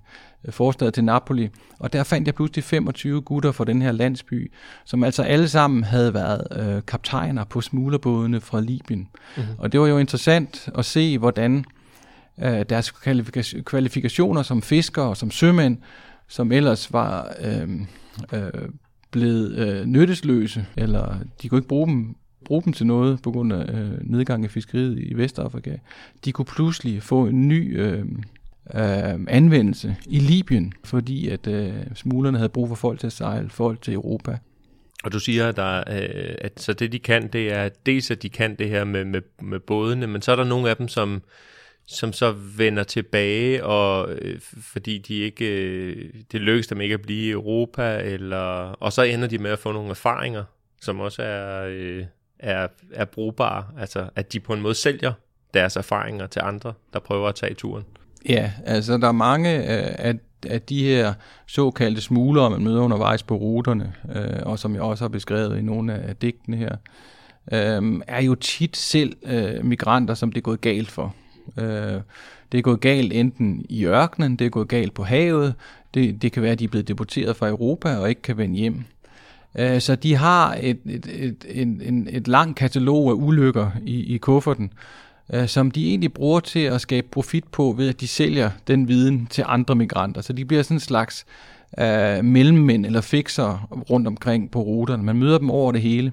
forstad 0.50 0.92
til 0.92 1.04
Napoli. 1.04 1.48
Og 1.78 1.92
der 1.92 2.02
fandt 2.02 2.26
jeg 2.26 2.34
pludselig 2.34 2.64
25 2.64 3.20
gutter 3.20 3.52
fra 3.52 3.64
den 3.64 3.82
her 3.82 3.92
landsby, 3.92 4.52
som 4.84 5.04
altså 5.04 5.22
alle 5.22 5.48
sammen 5.48 5.84
havde 5.84 6.14
været 6.14 6.46
øh, 6.56 6.82
kaptajner 6.86 7.44
på 7.44 7.60
smuglerbådene 7.60 8.40
fra 8.40 8.60
Libyen. 8.60 9.08
Mm-hmm. 9.36 9.54
Og 9.58 9.72
det 9.72 9.80
var 9.80 9.86
jo 9.86 9.98
interessant 9.98 10.68
at 10.78 10.84
se, 10.84 11.18
hvordan 11.18 11.58
øh, 11.58 11.64
Øh, 12.42 12.64
deres 12.68 12.90
kvalifikationer 13.64 14.42
som 14.42 14.62
fiskere 14.62 15.08
og 15.08 15.16
som 15.16 15.30
sømænd, 15.30 15.78
som 16.28 16.52
ellers 16.52 16.92
var 16.92 17.34
øh, 17.40 17.68
øh, 18.32 18.68
blevet 19.10 19.58
øh, 19.58 19.86
nyttesløse, 19.86 20.66
eller 20.76 21.18
de 21.42 21.48
kunne 21.48 21.58
ikke 21.58 21.68
bruge 21.68 21.86
dem 21.86 22.16
bruge 22.44 22.62
dem 22.62 22.72
til 22.72 22.86
noget 22.86 23.22
på 23.22 23.32
grund 23.32 23.52
af 23.52 23.74
øh, 23.74 23.98
nedgang 24.02 24.44
i 24.44 24.48
fiskeriet 24.48 24.98
i 24.98 25.14
Vestafrika, 25.14 25.76
de 26.24 26.32
kunne 26.32 26.44
pludselig 26.44 27.02
få 27.02 27.26
en 27.26 27.48
ny 27.48 27.80
øh, 27.80 28.04
øh, 28.74 29.20
anvendelse 29.28 29.96
i 30.06 30.18
Libyen, 30.18 30.72
fordi 30.84 31.28
at 31.28 31.46
øh, 31.46 31.72
smuglerne 31.94 32.38
havde 32.38 32.48
brug 32.48 32.68
for 32.68 32.74
folk 32.74 33.00
til 33.00 33.06
at 33.06 33.12
sejle, 33.12 33.50
folk 33.50 33.82
til 33.82 33.94
Europa. 33.94 34.38
Og 35.04 35.12
du 35.12 35.18
siger, 35.18 35.48
at, 35.48 35.56
der, 35.56 35.78
øh, 35.78 36.34
at 36.38 36.60
så 36.60 36.72
det 36.72 36.92
de 36.92 36.98
kan, 36.98 37.28
det 37.28 37.52
er 37.52 37.68
dels, 37.86 38.10
at 38.10 38.22
de 38.22 38.28
kan 38.28 38.56
det 38.56 38.68
her 38.68 38.84
med, 38.84 39.04
med, 39.04 39.20
med 39.42 39.60
bådene, 39.60 40.06
men 40.06 40.22
så 40.22 40.32
er 40.32 40.36
der 40.36 40.44
nogle 40.44 40.70
af 40.70 40.76
dem, 40.76 40.88
som, 40.88 41.22
som 41.86 42.12
så 42.12 42.34
vender 42.56 42.82
tilbage, 42.82 43.64
og 43.64 44.12
øh, 44.12 44.40
fordi 44.60 44.98
de 44.98 45.14
ikke, 45.14 45.46
øh, 45.46 46.10
det 46.32 46.40
lykkes 46.40 46.66
dem 46.66 46.80
ikke 46.80 46.94
at 46.94 47.02
blive 47.02 47.26
i 47.26 47.30
Europa, 47.30 47.98
eller, 47.98 48.76
og 48.80 48.92
så 48.92 49.02
ender 49.02 49.28
de 49.28 49.38
med 49.38 49.50
at 49.50 49.58
få 49.58 49.72
nogle 49.72 49.90
erfaringer, 49.90 50.44
som 50.80 51.00
også 51.00 51.22
er, 51.22 51.66
øh, 51.68 52.04
er, 52.38 52.68
er 52.92 53.04
brugbare, 53.04 53.64
altså 53.78 54.08
at 54.16 54.32
de 54.32 54.40
på 54.40 54.52
en 54.52 54.60
måde 54.60 54.74
sælger 54.74 55.12
deres 55.54 55.76
erfaringer 55.76 56.26
til 56.26 56.40
andre, 56.44 56.72
der 56.92 56.98
prøver 56.98 57.28
at 57.28 57.34
tage 57.34 57.54
turen. 57.54 57.84
Ja, 58.28 58.52
altså 58.64 58.98
der 58.98 59.08
er 59.08 59.12
mange 59.12 59.56
øh, 59.56 59.94
af, 59.98 60.14
af 60.46 60.62
de 60.62 60.84
her 60.84 61.14
såkaldte 61.46 62.00
smuglere, 62.00 62.50
man 62.50 62.64
møder 62.64 62.80
undervejs 62.80 63.22
på 63.22 63.36
ruterne, 63.36 63.94
øh, 64.14 64.42
og 64.42 64.58
som 64.58 64.74
jeg 64.74 64.82
også 64.82 65.04
har 65.04 65.08
beskrevet 65.08 65.58
i 65.58 65.62
nogle 65.62 65.94
af 65.94 66.16
digtene 66.16 66.56
her, 66.56 66.76
øh, 67.52 68.00
er 68.06 68.22
jo 68.22 68.34
tit 68.34 68.76
selv 68.76 69.16
øh, 69.22 69.64
migranter, 69.64 70.14
som 70.14 70.32
det 70.32 70.40
er 70.40 70.42
gået 70.42 70.60
galt 70.60 70.90
for. 70.90 71.14
Øh, 71.58 72.00
det 72.52 72.58
er 72.58 72.62
gået 72.62 72.80
galt 72.80 73.12
enten 73.12 73.66
i 73.68 73.86
ørkenen, 73.86 74.36
det 74.36 74.44
er 74.44 74.50
gået 74.50 74.68
galt 74.68 74.94
på 74.94 75.04
havet, 75.04 75.54
det, 75.94 76.22
det 76.22 76.32
kan 76.32 76.42
være, 76.42 76.52
at 76.52 76.58
de 76.58 76.64
er 76.64 76.68
blevet 76.68 76.88
deporteret 76.88 77.36
fra 77.36 77.48
Europa 77.48 77.96
og 77.96 78.08
ikke 78.08 78.22
kan 78.22 78.36
vende 78.36 78.56
hjem. 78.56 78.84
Øh, 79.58 79.80
så 79.80 79.96
de 79.96 80.16
har 80.16 80.58
et, 80.60 80.78
et, 80.86 81.06
et, 81.06 81.44
et, 81.48 81.68
et, 81.82 82.06
et 82.10 82.28
langt 82.28 82.58
katalog 82.58 83.10
af 83.10 83.14
ulykker 83.14 83.70
i, 83.86 84.14
i 84.14 84.18
kufferten, 84.18 84.72
øh, 85.32 85.48
som 85.48 85.70
de 85.70 85.88
egentlig 85.88 86.12
bruger 86.12 86.40
til 86.40 86.60
at 86.60 86.80
skabe 86.80 87.06
profit 87.10 87.44
på, 87.44 87.74
ved 87.76 87.88
at 87.88 88.00
de 88.00 88.08
sælger 88.08 88.50
den 88.66 88.88
viden 88.88 89.26
til 89.30 89.44
andre 89.46 89.74
migranter. 89.74 90.20
Så 90.20 90.32
de 90.32 90.44
bliver 90.44 90.62
sådan 90.62 90.76
en 90.76 90.80
slags 90.80 91.26
øh, 91.78 92.24
mellemmænd 92.24 92.86
eller 92.86 93.00
fixer 93.00 93.68
rundt 93.90 94.06
omkring 94.06 94.50
på 94.50 94.62
ruterne. 94.62 95.02
Man 95.02 95.16
møder 95.16 95.38
dem 95.38 95.50
over 95.50 95.72
det 95.72 95.80
hele. 95.80 96.12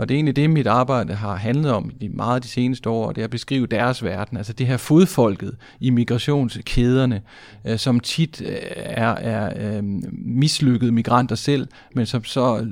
Og 0.00 0.08
det 0.08 0.14
er 0.14 0.16
egentlig 0.16 0.36
det, 0.36 0.50
mit 0.50 0.66
arbejde 0.66 1.14
har 1.14 1.36
handlet 1.36 1.72
om 1.72 1.90
i 2.00 2.08
meget 2.08 2.42
de 2.42 2.48
seneste 2.48 2.90
år, 2.90 3.12
det 3.12 3.20
er 3.20 3.24
at 3.24 3.30
beskrive 3.30 3.66
deres 3.66 4.04
verden, 4.04 4.36
altså 4.36 4.52
det 4.52 4.66
her 4.66 4.76
fodfolket 4.76 5.56
i 5.80 5.90
migrationskæderne, 5.90 7.22
øh, 7.66 7.78
som 7.78 8.00
tit 8.00 8.42
øh, 8.46 8.56
er, 8.76 9.14
er 9.14 9.76
øh, 9.76 9.84
mislykkede 10.12 10.92
migranter 10.92 11.36
selv, 11.36 11.68
men 11.94 12.06
som 12.06 12.24
så 12.24 12.58
øh, 12.58 12.66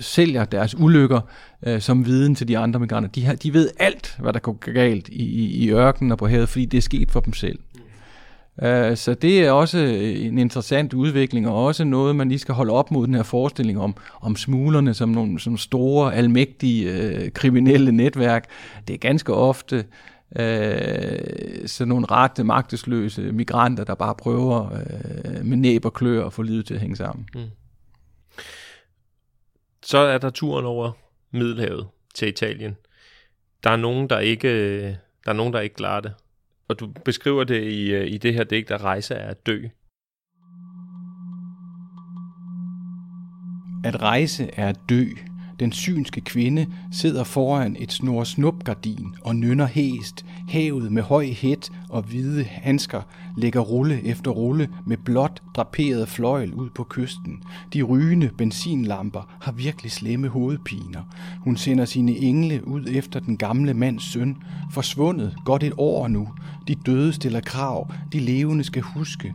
sælger 0.00 0.44
deres 0.44 0.74
ulykker 0.78 1.20
øh, 1.66 1.80
som 1.80 2.06
viden 2.06 2.34
til 2.34 2.48
de 2.48 2.58
andre 2.58 2.80
migranter. 2.80 3.10
De, 3.10 3.24
har, 3.24 3.34
de 3.34 3.54
ved 3.54 3.70
alt, 3.78 4.16
hvad 4.18 4.32
der 4.32 4.38
går 4.38 4.72
galt 4.72 5.08
i, 5.08 5.22
i, 5.22 5.64
i 5.64 5.70
ørkenen 5.70 6.12
og 6.12 6.18
på 6.18 6.26
havet, 6.26 6.48
fordi 6.48 6.64
det 6.64 6.78
er 6.78 6.82
sket 6.82 7.10
for 7.10 7.20
dem 7.20 7.32
selv. 7.32 7.58
Øh, 8.62 8.96
så 8.96 9.14
det 9.14 9.44
er 9.44 9.50
også 9.50 9.78
en 9.78 10.38
interessant 10.38 10.94
udvikling, 10.94 11.48
og 11.48 11.64
også 11.64 11.84
noget, 11.84 12.16
man 12.16 12.28
lige 12.28 12.38
skal 12.38 12.54
holde 12.54 12.72
op 12.72 12.90
mod 12.90 13.06
den 13.06 13.14
her 13.14 13.22
forestilling 13.22 13.80
om, 13.80 13.96
om 14.20 14.36
smuglerne 14.36 14.94
som 14.94 15.08
nogle 15.08 15.40
som 15.40 15.56
store, 15.56 16.14
almægtige 16.14 16.92
øh, 16.92 17.30
kriminelle 17.30 17.92
netværk. 17.92 18.50
Det 18.88 18.94
er 18.94 18.98
ganske 18.98 19.34
ofte 19.34 19.84
øh, 20.36 21.68
sådan 21.68 21.88
nogle 21.88 22.06
rette, 22.10 22.44
magtesløse 22.44 23.32
migranter, 23.32 23.84
der 23.84 23.94
bare 23.94 24.14
prøver 24.14 24.72
øh, 24.72 25.44
med 25.44 25.56
næb 25.56 25.84
og 25.84 25.92
klør 25.92 26.26
at 26.26 26.32
få 26.32 26.42
livet 26.42 26.66
til 26.66 26.74
at 26.74 26.80
hænge 26.80 26.96
sammen. 26.96 27.28
Mm. 27.34 27.40
Så 29.82 29.98
er 29.98 30.18
der 30.18 30.30
turen 30.30 30.66
over 30.66 30.92
Middelhavet 31.30 31.86
til 32.14 32.28
Italien. 32.28 32.76
Der 33.64 33.70
er 33.70 33.76
nogen, 33.76 34.10
der 34.10 34.18
ikke, 34.18 34.48
øh, 34.48 34.94
der 35.24 35.30
er 35.30 35.32
nogen, 35.32 35.52
der 35.52 35.60
ikke 35.60 35.74
klarer 35.74 36.00
det. 36.00 36.12
Og 36.72 36.80
du 36.80 36.86
beskriver 37.04 37.44
det 37.44 37.62
i, 37.62 37.92
øh, 37.92 38.06
i 38.06 38.18
det 38.18 38.34
her 38.34 38.44
digt, 38.44 38.70
at 38.70 38.84
rejse 38.84 39.14
er 39.14 39.30
at 39.30 39.46
dø. 39.46 39.62
At 43.84 44.02
rejse 44.02 44.50
er 44.56 44.68
at 44.68 44.76
dø. 44.88 45.04
Den 45.62 45.72
synske 45.72 46.20
kvinde 46.20 46.66
sidder 46.90 47.24
foran 47.24 47.76
et 47.78 47.92
snor 47.92 48.24
snupgardin 48.24 49.14
og 49.24 49.36
nynner 49.36 49.66
hæst. 49.66 50.24
Havet 50.48 50.92
med 50.92 51.02
høj 51.02 51.26
hæt 51.26 51.70
og 51.88 52.02
hvide 52.02 52.44
handsker 52.44 53.02
lægger 53.36 53.60
rulle 53.60 54.04
efter 54.04 54.30
rulle 54.30 54.68
med 54.86 54.96
blåt 54.96 55.42
draperet 55.56 56.08
fløjl 56.08 56.54
ud 56.54 56.70
på 56.70 56.84
kysten. 56.84 57.42
De 57.72 57.82
rygende 57.82 58.30
benzinlamper 58.38 59.36
har 59.40 59.52
virkelig 59.52 59.92
slemme 59.92 60.28
hovedpiner. 60.28 61.02
Hun 61.40 61.56
sender 61.56 61.84
sine 61.84 62.12
engle 62.12 62.68
ud 62.68 62.86
efter 62.88 63.20
den 63.20 63.36
gamle 63.36 63.74
mands 63.74 64.12
søn. 64.12 64.36
Forsvundet 64.72 65.36
godt 65.44 65.62
et 65.62 65.72
år 65.76 66.08
nu. 66.08 66.28
De 66.68 66.74
døde 66.74 67.12
stiller 67.12 67.40
krav. 67.40 67.92
De 68.12 68.20
levende 68.20 68.64
skal 68.64 68.82
huske 68.82 69.34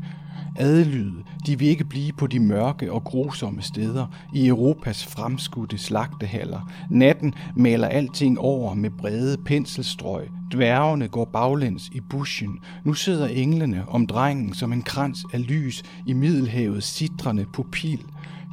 adlyde, 0.58 1.24
de 1.46 1.60
vil 1.60 1.68
ikke 1.68 1.84
blive 1.84 2.12
på 2.12 2.28
de 2.28 2.40
mørke 2.40 2.92
og 2.92 3.04
grusomme 3.04 3.62
steder 3.62 4.08
i 4.34 4.48
Europas 4.48 5.06
fremskudte 5.06 5.78
slagtehaller. 5.78 6.72
Natten 6.90 7.34
maler 7.56 7.88
alting 7.88 8.40
over 8.40 8.74
med 8.74 8.90
brede 8.90 9.38
penselstrøg. 9.46 10.30
Dværgene 10.52 11.08
går 11.08 11.26
baglæns 11.26 11.90
i 11.94 12.00
buschen. 12.00 12.60
Nu 12.84 12.94
sidder 12.94 13.28
englene 13.28 13.84
om 13.88 14.08
drengen 14.08 14.54
som 14.54 14.74
en 14.74 14.82
krans 14.82 15.26
af 15.34 15.48
lys 15.48 15.84
i 16.06 16.14
Middelhavets 16.14 16.88
sidrende 16.88 17.46
pupil. 17.54 18.00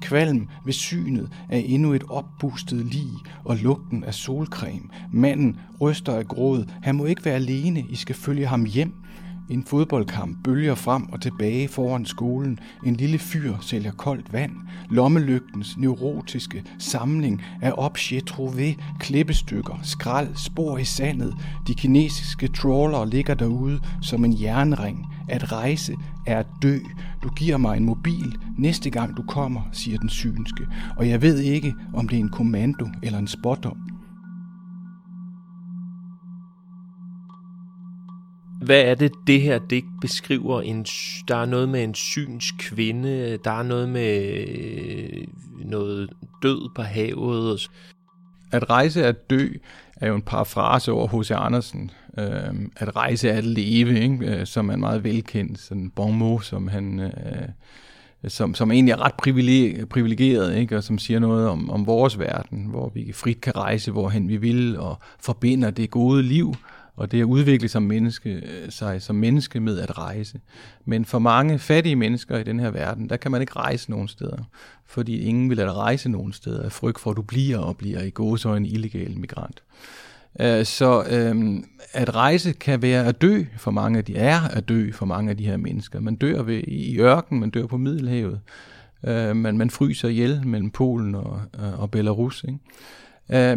Kvalm 0.02 0.48
ved 0.64 0.72
synet 0.72 1.28
af 1.48 1.64
endnu 1.66 1.92
et 1.92 2.04
opbustet 2.08 2.86
lig 2.86 3.10
og 3.44 3.56
lugten 3.56 4.04
af 4.04 4.14
solcreme. 4.14 4.88
Manden 5.12 5.56
ryster 5.80 6.14
af 6.14 6.28
gråd. 6.28 6.64
Han 6.82 6.94
må 6.94 7.04
ikke 7.04 7.24
være 7.24 7.34
alene. 7.34 7.84
I 7.90 7.96
skal 7.96 8.14
følge 8.14 8.46
ham 8.46 8.64
hjem. 8.64 8.92
En 9.48 9.64
fodboldkamp 9.64 10.44
bølger 10.44 10.74
frem 10.74 11.12
og 11.12 11.20
tilbage 11.20 11.68
foran 11.68 12.06
skolen. 12.06 12.58
En 12.86 12.96
lille 12.96 13.18
fyr 13.18 13.54
sælger 13.60 13.92
koldt 13.92 14.32
vand. 14.32 14.52
Lommelygtens 14.90 15.76
neurotiske 15.76 16.62
samling 16.78 17.42
af 17.62 17.72
objet 17.76 18.30
trouvé, 18.30 18.76
klippestykker, 19.00 19.78
skrald, 19.82 20.28
spor 20.34 20.78
i 20.78 20.84
sandet. 20.84 21.34
De 21.66 21.74
kinesiske 21.74 22.48
trawler 22.48 23.04
ligger 23.04 23.34
derude 23.34 23.80
som 24.02 24.24
en 24.24 24.40
jernring. 24.40 25.06
At 25.28 25.52
rejse 25.52 25.96
er 26.26 26.38
at 26.38 26.46
dø. 26.62 26.78
Du 27.22 27.28
giver 27.28 27.56
mig 27.56 27.76
en 27.76 27.84
mobil 27.84 28.38
næste 28.58 28.90
gang 28.90 29.16
du 29.16 29.22
kommer, 29.22 29.62
siger 29.72 29.98
den 29.98 30.08
synske. 30.08 30.66
Og 30.96 31.08
jeg 31.08 31.22
ved 31.22 31.38
ikke, 31.38 31.74
om 31.94 32.08
det 32.08 32.16
er 32.16 32.20
en 32.20 32.28
kommando 32.28 32.88
eller 33.02 33.18
en 33.18 33.28
spotdom. 33.28 33.93
Hvad 38.64 38.82
er 38.82 38.94
det, 38.94 39.12
det 39.26 39.40
her 39.40 39.58
digt 39.70 39.86
beskriver? 40.00 40.60
En, 40.60 40.86
der 41.28 41.36
er 41.36 41.44
noget 41.44 41.68
med 41.68 41.84
en 41.84 41.94
syns 41.94 42.52
kvinde, 42.58 43.38
der 43.44 43.50
er 43.50 43.62
noget 43.62 43.88
med 43.88 44.46
øh, 44.48 45.26
noget 45.64 46.10
død 46.42 46.74
på 46.74 46.82
havet. 46.82 47.70
At 48.52 48.70
rejse 48.70 49.02
er 49.02 49.08
at 49.08 49.30
dø 49.30 49.48
er 49.96 50.08
jo 50.08 50.14
en 50.14 50.22
parafrase 50.22 50.92
over 50.92 51.22
H.C. 51.22 51.30
Andersen. 51.30 51.90
Øh, 52.18 52.68
at 52.76 52.96
rejse 52.96 53.28
er 53.28 53.38
at 53.38 53.44
leve, 53.44 54.00
ikke? 54.00 54.26
Øh, 54.26 54.46
som 54.46 54.68
er 54.68 54.74
en 54.74 54.80
meget 54.80 55.04
velkendt 55.04 55.60
sådan 55.60 55.90
bon 55.90 56.14
mot, 56.18 56.44
som 56.44 56.68
han... 56.68 57.00
Øh, 57.00 57.48
som, 58.28 58.54
som 58.54 58.72
egentlig 58.72 58.92
er 58.92 59.04
ret 59.04 59.14
privilegeret, 59.90 60.56
ikke? 60.56 60.76
og 60.76 60.84
som 60.84 60.98
siger 60.98 61.18
noget 61.18 61.48
om, 61.48 61.70
om 61.70 61.86
vores 61.86 62.18
verden, 62.18 62.66
hvor 62.66 62.92
vi 62.94 63.12
frit 63.12 63.40
kan 63.40 63.56
rejse, 63.56 63.90
hvorhen 63.90 64.28
vi 64.28 64.36
vil, 64.36 64.78
og 64.78 64.98
forbinder 65.20 65.70
det 65.70 65.90
gode 65.90 66.22
liv 66.22 66.54
og 66.96 67.12
det 67.12 67.20
at 67.20 67.24
udvikle 67.24 67.68
som 67.68 67.82
menneske, 67.82 68.30
øh, 68.30 68.70
sig 68.70 69.02
som 69.02 69.16
menneske 69.16 69.60
med 69.60 69.78
at 69.78 69.98
rejse. 69.98 70.40
Men 70.84 71.04
for 71.04 71.18
mange 71.18 71.58
fattige 71.58 71.96
mennesker 71.96 72.38
i 72.38 72.42
den 72.42 72.60
her 72.60 72.70
verden, 72.70 73.08
der 73.08 73.16
kan 73.16 73.30
man 73.30 73.40
ikke 73.40 73.56
rejse 73.56 73.90
nogen 73.90 74.08
steder, 74.08 74.44
fordi 74.86 75.20
ingen 75.20 75.48
vil 75.48 75.56
lade 75.56 75.68
dig 75.68 75.76
rejse 75.76 76.08
nogen 76.08 76.32
steder 76.32 76.62
af 76.62 76.72
frygt 76.72 77.00
for, 77.00 77.10
at 77.10 77.16
du 77.16 77.22
bliver 77.22 77.58
og 77.58 77.76
bliver 77.76 78.02
i 78.02 78.10
gåsøjne 78.10 78.68
illegal 78.68 79.18
migrant. 79.18 79.62
Øh, 80.40 80.64
så 80.64 81.04
øhm, 81.10 81.64
at 81.92 82.14
rejse 82.14 82.52
kan 82.52 82.82
være 82.82 83.06
at 83.06 83.22
dø 83.22 83.44
for 83.56 83.70
mange 83.70 83.98
af 83.98 84.04
de 84.04 84.16
er 84.16 84.40
at 84.40 84.68
dø 84.68 84.92
for 84.92 85.06
mange 85.06 85.30
af 85.30 85.36
de 85.36 85.46
her 85.46 85.56
mennesker. 85.56 86.00
Man 86.00 86.16
dør 86.16 86.42
ved, 86.42 86.62
i 86.66 86.98
ørken, 86.98 87.40
man 87.40 87.50
dør 87.50 87.66
på 87.66 87.76
Middelhavet, 87.76 88.40
øh, 89.04 89.36
man, 89.36 89.58
man 89.58 89.70
fryser 89.70 90.08
ihjel 90.08 90.46
mellem 90.46 90.70
Polen 90.70 91.14
og, 91.14 91.40
øh, 91.58 91.80
og 91.80 91.90
Belarus. 91.90 92.44
Ikke? 92.44 92.58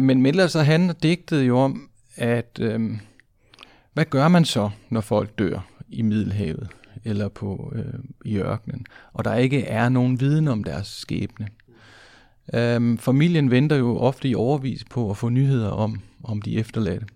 men 0.00 0.26
ellers 0.26 0.52
så 0.52 0.62
handler 0.62 0.92
digtet 0.92 1.42
jo 1.42 1.58
om, 1.58 1.88
at 2.16 2.58
øh, 2.60 2.90
hvad 3.98 4.06
gør 4.06 4.28
man 4.28 4.44
så, 4.44 4.70
når 4.90 5.00
folk 5.00 5.38
dør 5.38 5.66
i 5.88 6.02
Middelhavet 6.02 6.68
eller 7.04 7.28
på 7.28 7.72
øh, 7.74 8.00
i 8.24 8.36
ørkenen, 8.36 8.86
og 9.12 9.24
der 9.24 9.34
ikke 9.34 9.64
er 9.64 9.88
nogen 9.88 10.20
viden 10.20 10.48
om 10.48 10.64
deres 10.64 10.86
skæbne? 10.86 11.48
Øhm, 12.54 12.98
familien 12.98 13.50
venter 13.50 13.76
jo 13.76 13.98
ofte 13.98 14.28
i 14.28 14.34
overvis 14.34 14.84
på 14.84 15.10
at 15.10 15.16
få 15.16 15.28
nyheder 15.28 15.70
om, 15.70 16.00
om 16.24 16.42
de 16.42 16.58
efterladte. 16.58 17.06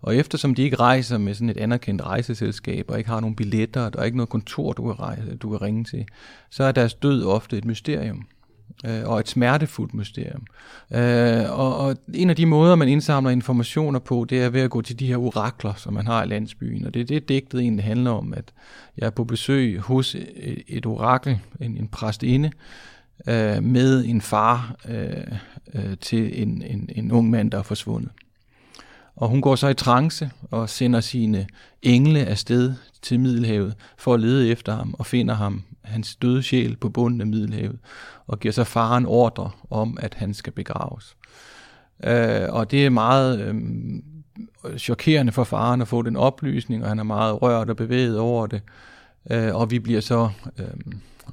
Og 0.00 0.16
eftersom 0.16 0.54
de 0.54 0.62
ikke 0.62 0.76
rejser 0.76 1.18
med 1.18 1.34
sådan 1.34 1.50
et 1.50 1.56
anerkendt 1.56 2.02
rejseselskab, 2.02 2.90
og 2.90 2.98
ikke 2.98 3.10
har 3.10 3.20
nogen 3.20 3.36
billetter, 3.36 3.80
og 3.80 3.92
der 3.92 4.00
er 4.00 4.04
ikke 4.04 4.16
noget 4.16 4.30
kontor, 4.30 4.72
du 4.72 4.82
kan, 4.82 5.00
rejse, 5.00 5.36
du 5.36 5.50
kan 5.50 5.62
ringe 5.62 5.84
til, 5.84 6.04
så 6.50 6.64
er 6.64 6.72
deres 6.72 6.94
død 6.94 7.24
ofte 7.24 7.58
et 7.58 7.64
mysterium 7.64 8.26
øh, 8.86 9.02
og 9.04 9.20
et 9.20 9.28
smertefuldt 9.28 9.94
mysterium. 9.94 10.46
Øh, 10.90 11.58
og, 11.58 11.76
og 11.76 11.96
en 12.14 12.30
af 12.30 12.36
de 12.36 12.46
måder, 12.46 12.74
man 12.74 12.88
indsamler 12.88 13.30
informationer 13.30 13.98
på, 13.98 14.26
det 14.28 14.42
er 14.42 14.48
ved 14.48 14.60
at 14.60 14.70
gå 14.70 14.82
til 14.82 14.98
de 14.98 15.06
her 15.06 15.16
orakler, 15.16 15.74
som 15.76 15.92
man 15.92 16.06
har 16.06 16.22
i 16.22 16.26
landsbyen. 16.26 16.86
Og 16.86 16.94
det 16.94 17.00
er 17.00 17.04
det, 17.04 17.28
digtet 17.28 17.60
egentlig 17.60 17.84
handler 17.84 18.10
om, 18.10 18.34
at 18.34 18.44
jeg 18.96 19.06
er 19.06 19.10
på 19.10 19.24
besøg 19.24 19.80
hos 19.80 20.14
et, 20.14 20.62
et 20.68 20.86
orakel, 20.86 21.38
en, 21.60 21.76
en 21.76 21.88
præstinde, 21.88 22.50
øh, 23.26 23.62
med 23.62 24.04
en 24.04 24.20
far 24.20 24.76
øh, 24.88 25.38
øh, 25.74 25.96
til 26.00 26.42
en, 26.42 26.62
en, 26.62 26.90
en 26.94 27.12
ung 27.12 27.30
mand, 27.30 27.50
der 27.50 27.58
er 27.58 27.62
forsvundet. 27.62 28.10
Og 29.16 29.28
hun 29.28 29.40
går 29.40 29.56
så 29.56 29.68
i 29.68 29.74
trance 29.74 30.30
og 30.50 30.68
sender 30.68 31.00
sine 31.00 31.46
engle 31.82 32.26
afsted 32.26 32.74
til 33.02 33.20
Middelhavet 33.20 33.74
for 33.98 34.14
at 34.14 34.20
lede 34.20 34.48
efter 34.48 34.76
ham 34.76 34.94
og 34.98 35.06
finder 35.06 35.34
ham, 35.34 35.62
hans 35.82 36.16
døde 36.16 36.42
sjæl 36.42 36.76
på 36.76 36.88
bunden 36.88 37.20
af 37.20 37.26
Middelhavet, 37.26 37.78
og 38.26 38.40
giver 38.40 38.52
så 38.52 38.64
faren 38.64 39.06
ordre 39.06 39.50
om, 39.70 39.98
at 40.00 40.14
han 40.14 40.34
skal 40.34 40.52
begraves. 40.52 41.16
Øh, 42.04 42.48
og 42.48 42.70
det 42.70 42.86
er 42.86 42.90
meget 42.90 43.40
øh, 43.40 44.78
chokerende 44.78 45.32
for 45.32 45.44
faren 45.44 45.82
at 45.82 45.88
få 45.88 46.02
den 46.02 46.16
oplysning, 46.16 46.82
og 46.82 46.88
han 46.88 46.98
er 46.98 47.02
meget 47.04 47.42
rørt 47.42 47.70
og 47.70 47.76
bevæget 47.76 48.18
over 48.18 48.46
det. 48.46 48.62
Øh, 49.30 49.54
og 49.54 49.70
vi 49.70 49.78
bliver 49.78 50.00
så 50.00 50.30
øh, 50.58 50.66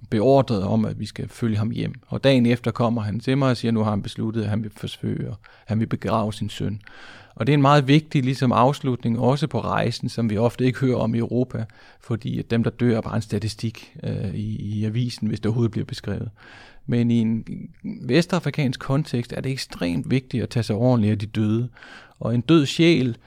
beordret 0.10 0.64
om, 0.64 0.86
at 0.86 1.00
vi 1.00 1.06
skal 1.06 1.30
følge 1.30 1.58
ham 1.58 1.70
hjem. 1.70 1.94
Og 2.08 2.24
dagen 2.24 2.46
efter 2.46 2.72
kommer 2.72 3.02
han 3.02 3.20
til 3.20 3.38
mig 3.38 3.50
og 3.50 3.58
siger, 3.58 3.70
at 3.70 3.74
nu 3.74 3.84
har 3.84 3.90
han 3.90 4.02
besluttet, 4.02 4.44
at 4.44 4.50
han 4.50 4.64
vil 4.64 4.72
forsøge, 4.78 5.34
han 5.66 5.80
vil 5.80 5.88
begrave 5.88 6.34
sin 6.34 6.50
søn. 6.50 6.82
Og 7.36 7.48
det 7.48 7.54
er 7.54 7.58
en 7.58 7.62
meget 7.62 7.88
vigtig 7.88 8.24
ligesom 8.24 8.52
afslutning, 8.52 9.20
også 9.20 9.48
på 9.48 9.60
rejsen, 9.60 10.10
som 10.10 10.30
vi 10.30 10.38
ofte 10.38 10.66
ikke 10.66 10.80
hører 10.80 10.98
om 10.98 11.16
i 11.16 11.18
Europa, 11.18 11.66
fordi 12.02 12.40
at 12.40 12.52
dem, 12.52 12.64
der 12.64 12.72
dør, 12.72 12.98
er 12.98 13.02
bare 13.02 13.16
en 13.16 13.22
statistik 13.22 13.96
øh, 14.04 14.36
i, 14.36 14.56
i 14.56 14.86
avisen, 14.86 15.28
hvis 15.28 15.40
det 15.40 15.46
overhovedet 15.46 15.72
bliver 15.72 15.86
beskrevet. 15.86 16.30
Men 16.86 17.12
i 17.12 17.20
en 17.20 17.46
vestafrikansk 17.84 18.80
kontekst 18.80 19.34
er 19.34 19.42
det 19.42 19.52
ekstremt 19.52 20.12
vigtigt 20.12 20.44
at 20.44 20.50
tage 20.50 20.64
sig 20.64 20.76
ordentligt 20.76 21.12
af 21.12 21.20
de 21.20 21.26
døde. 21.26 21.70
Og 22.20 22.36
en 22.36 22.42
død 22.42 22.66
sjæl 22.66 23.18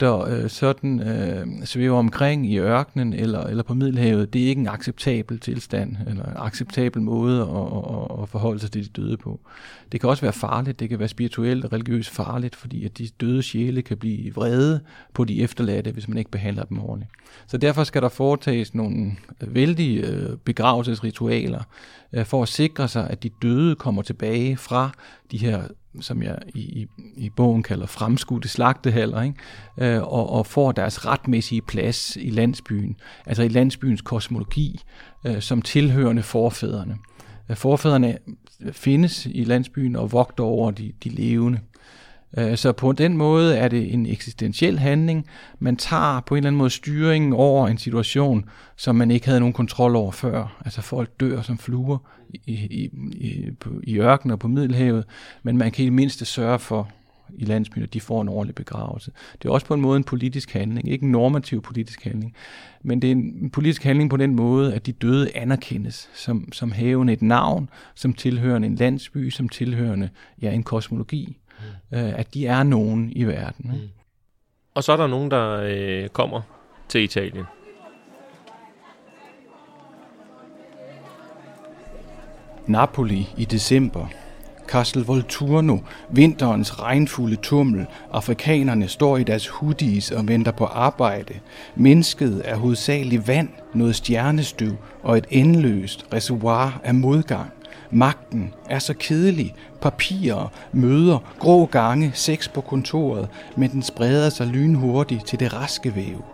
der 0.00 0.24
øh, 0.24 0.50
sådan 0.50 1.00
øh, 1.00 1.46
svæver 1.64 1.98
omkring 1.98 2.52
i 2.52 2.58
ørkenen 2.58 3.12
eller, 3.12 3.40
eller 3.40 3.62
på 3.62 3.74
Middelhavet, 3.74 4.32
det 4.32 4.44
er 4.44 4.48
ikke 4.48 4.60
en 4.60 4.68
acceptabel 4.68 5.40
tilstand, 5.40 5.96
eller 6.06 6.24
en 6.24 6.36
acceptabel 6.36 7.02
måde 7.02 7.40
at, 7.40 7.48
at, 7.48 8.22
at 8.22 8.28
forholde 8.28 8.60
sig 8.60 8.70
til 8.70 8.84
de 8.84 9.02
døde 9.02 9.16
på. 9.16 9.40
Det 9.92 10.00
kan 10.00 10.10
også 10.10 10.20
være 10.20 10.32
farligt, 10.32 10.80
det 10.80 10.88
kan 10.88 10.98
være 10.98 11.08
spirituelt 11.08 11.64
og 11.64 11.72
religiøst 11.72 12.10
farligt, 12.10 12.56
fordi 12.56 12.84
at 12.84 12.98
de 12.98 13.08
døde 13.20 13.42
sjæle 13.42 13.82
kan 13.82 13.96
blive 13.96 14.34
vrede 14.34 14.80
på 15.14 15.24
de 15.24 15.42
efterladte, 15.42 15.90
hvis 15.90 16.08
man 16.08 16.18
ikke 16.18 16.30
behandler 16.30 16.64
dem 16.64 16.78
ordentligt. 16.78 17.10
Så 17.46 17.58
derfor 17.58 17.84
skal 17.84 18.02
der 18.02 18.08
foretages 18.08 18.74
nogle 18.74 19.12
øh, 19.40 19.54
vældige 19.54 20.06
øh, 20.06 20.36
begravelsesritualer, 20.36 21.62
øh, 22.12 22.24
for 22.24 22.42
at 22.42 22.48
sikre 22.48 22.88
sig, 22.88 23.10
at 23.10 23.22
de 23.22 23.30
døde 23.42 23.74
kommer 23.74 24.02
tilbage 24.02 24.56
fra 24.56 24.90
de 25.30 25.38
her 25.38 25.62
som 26.02 26.22
jeg 26.22 26.38
i, 26.54 26.60
i, 26.60 26.86
i 27.16 27.30
bogen 27.30 27.62
kalder 27.62 27.86
fremskudte 27.86 28.48
slagtehaller, 28.48 29.22
ikke? 29.22 29.36
Øh, 29.78 30.02
og, 30.02 30.30
og 30.30 30.46
får 30.46 30.72
deres 30.72 31.06
retmæssige 31.06 31.62
plads 31.62 32.16
i 32.20 32.30
landsbyen, 32.30 32.96
altså 33.26 33.42
i 33.42 33.48
landsbyens 33.48 34.00
kosmologi, 34.00 34.80
øh, 35.24 35.42
som 35.42 35.62
tilhørende 35.62 36.22
forfædrene. 36.22 36.96
Øh, 37.50 37.56
forfædrene 37.56 38.18
findes 38.72 39.26
i 39.26 39.44
landsbyen 39.44 39.96
og 39.96 40.12
vogter 40.12 40.44
over 40.44 40.70
de, 40.70 40.92
de 41.04 41.08
levende. 41.08 41.60
Øh, 42.36 42.56
så 42.56 42.72
på 42.72 42.92
den 42.92 43.16
måde 43.16 43.56
er 43.56 43.68
det 43.68 43.94
en 43.94 44.06
eksistentiel 44.06 44.78
handling. 44.78 45.26
Man 45.58 45.76
tager 45.76 46.20
på 46.20 46.34
en 46.34 46.36
eller 46.36 46.48
anden 46.48 46.58
måde 46.58 46.70
styringen 46.70 47.32
over 47.32 47.68
en 47.68 47.78
situation, 47.78 48.44
som 48.76 48.96
man 48.96 49.10
ikke 49.10 49.26
havde 49.26 49.40
nogen 49.40 49.52
kontrol 49.52 49.96
over 49.96 50.12
før. 50.12 50.62
Altså 50.64 50.82
folk 50.82 51.20
dør 51.20 51.42
som 51.42 51.58
fluer 51.58 51.98
i, 52.34 52.52
i, 52.52 52.90
i, 53.10 53.50
i 53.82 53.98
ørkenen 53.98 54.32
og 54.32 54.38
på 54.38 54.48
Middelhavet, 54.48 55.04
men 55.42 55.58
man 55.58 55.70
kan 55.70 55.82
i 55.82 55.86
det 55.86 55.92
mindste 55.92 56.24
sørge 56.24 56.58
for 56.58 56.88
i 57.34 57.44
landsbyen, 57.44 57.82
at 57.82 57.94
de 57.94 58.00
får 58.00 58.22
en 58.22 58.28
ordentlig 58.28 58.54
begravelse. 58.54 59.10
Det 59.42 59.48
er 59.48 59.52
også 59.52 59.66
på 59.66 59.74
en 59.74 59.80
måde 59.80 59.96
en 59.96 60.04
politisk 60.04 60.52
handling, 60.52 60.88
ikke 60.88 61.04
en 61.04 61.12
normativ 61.12 61.62
politisk 61.62 62.04
handling, 62.04 62.34
men 62.82 63.02
det 63.02 63.08
er 63.08 63.12
en 63.12 63.50
politisk 63.50 63.84
handling 63.84 64.10
på 64.10 64.16
den 64.16 64.36
måde, 64.36 64.74
at 64.74 64.86
de 64.86 64.92
døde 64.92 65.36
anerkendes 65.36 66.10
som, 66.14 66.52
som 66.52 66.72
havende 66.72 67.12
et 67.12 67.22
navn, 67.22 67.68
som 67.94 68.12
tilhørende 68.12 68.68
en 68.68 68.74
landsby, 68.74 69.30
som 69.30 69.48
tilhørende 69.48 70.08
ja, 70.42 70.50
en 70.50 70.62
kosmologi 70.62 71.36
øh, 71.92 72.18
at 72.18 72.34
de 72.34 72.46
er 72.46 72.62
nogen 72.62 73.12
i 73.12 73.24
verden. 73.24 73.70
Mm. 73.74 73.88
Og 74.74 74.84
så 74.84 74.92
er 74.92 74.96
der 74.96 75.06
nogen, 75.06 75.30
der 75.30 75.60
øh, 75.62 76.08
kommer 76.08 76.40
til 76.88 77.02
Italien. 77.02 77.44
Napoli 82.66 83.28
i 83.36 83.44
december. 83.44 84.06
Castel 84.68 85.04
Volturno, 85.04 85.78
vinterens 86.10 86.82
regnfulde 86.82 87.36
tummel. 87.36 87.86
Afrikanerne 88.12 88.88
står 88.88 89.16
i 89.16 89.22
deres 89.22 89.48
hoodies 89.48 90.10
og 90.10 90.28
venter 90.28 90.52
på 90.52 90.64
arbejde. 90.64 91.34
Mennesket 91.76 92.42
er 92.44 92.56
hovedsageligt 92.56 93.28
vand, 93.28 93.48
noget 93.74 93.96
stjernestøv 93.96 94.72
og 95.02 95.18
et 95.18 95.26
endeløst 95.30 96.06
reservoir 96.12 96.80
af 96.84 96.94
modgang. 96.94 97.52
Magten 97.90 98.54
er 98.68 98.78
så 98.78 98.94
kedelig. 98.94 99.54
Papirer, 99.80 100.52
møder, 100.72 101.18
grå 101.38 101.66
gange, 101.66 102.10
sex 102.14 102.48
på 102.48 102.60
kontoret, 102.60 103.28
men 103.56 103.70
den 103.70 103.82
spreder 103.82 104.28
sig 104.28 104.46
lynhurtigt 104.46 105.26
til 105.26 105.40
det 105.40 105.54
raske 105.54 105.96
væv. 105.96 106.24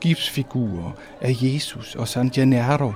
Gipsfigurer 0.00 0.92
af 1.20 1.36
Jesus 1.42 1.94
og 1.94 2.08
San 2.08 2.28
Gennaro, 2.28 2.92